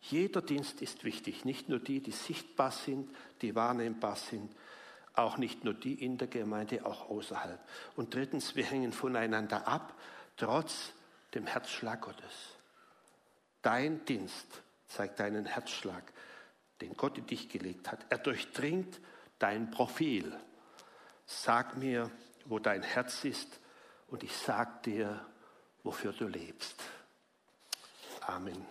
Jeder 0.00 0.42
Dienst 0.42 0.82
ist 0.82 1.04
wichtig, 1.04 1.44
nicht 1.44 1.68
nur 1.68 1.78
die, 1.78 2.00
die 2.00 2.10
sichtbar 2.10 2.72
sind, 2.72 3.08
die 3.40 3.54
wahrnehmbar 3.54 4.16
sind, 4.16 4.54
auch 5.14 5.38
nicht 5.38 5.64
nur 5.64 5.72
die 5.72 5.94
in 5.94 6.18
der 6.18 6.28
Gemeinde, 6.28 6.84
auch 6.84 7.08
außerhalb. 7.08 7.60
Und 7.94 8.12
drittens, 8.12 8.56
wir 8.56 8.64
hängen 8.64 8.92
voneinander 8.92 9.68
ab, 9.68 9.94
trotz 10.36 10.92
dem 11.34 11.46
Herzschlag 11.46 12.02
Gottes. 12.02 12.56
Dein 13.62 14.04
Dienst 14.04 14.46
zeigt 14.88 15.20
deinen 15.20 15.46
Herzschlag, 15.46 16.02
den 16.80 16.96
Gott 16.96 17.16
in 17.16 17.26
dich 17.26 17.48
gelegt 17.48 17.90
hat. 17.90 18.04
Er 18.10 18.18
durchdringt 18.18 19.00
dein 19.38 19.70
Profil, 19.70 20.36
Sag 21.26 21.76
mir, 21.76 22.10
wo 22.44 22.58
dein 22.58 22.82
Herz 22.82 23.24
ist 23.24 23.60
und 24.08 24.22
ich 24.22 24.36
sag 24.36 24.82
dir, 24.82 25.24
wofür 25.82 26.12
du 26.12 26.26
lebst. 26.26 26.82
Amen. 28.20 28.66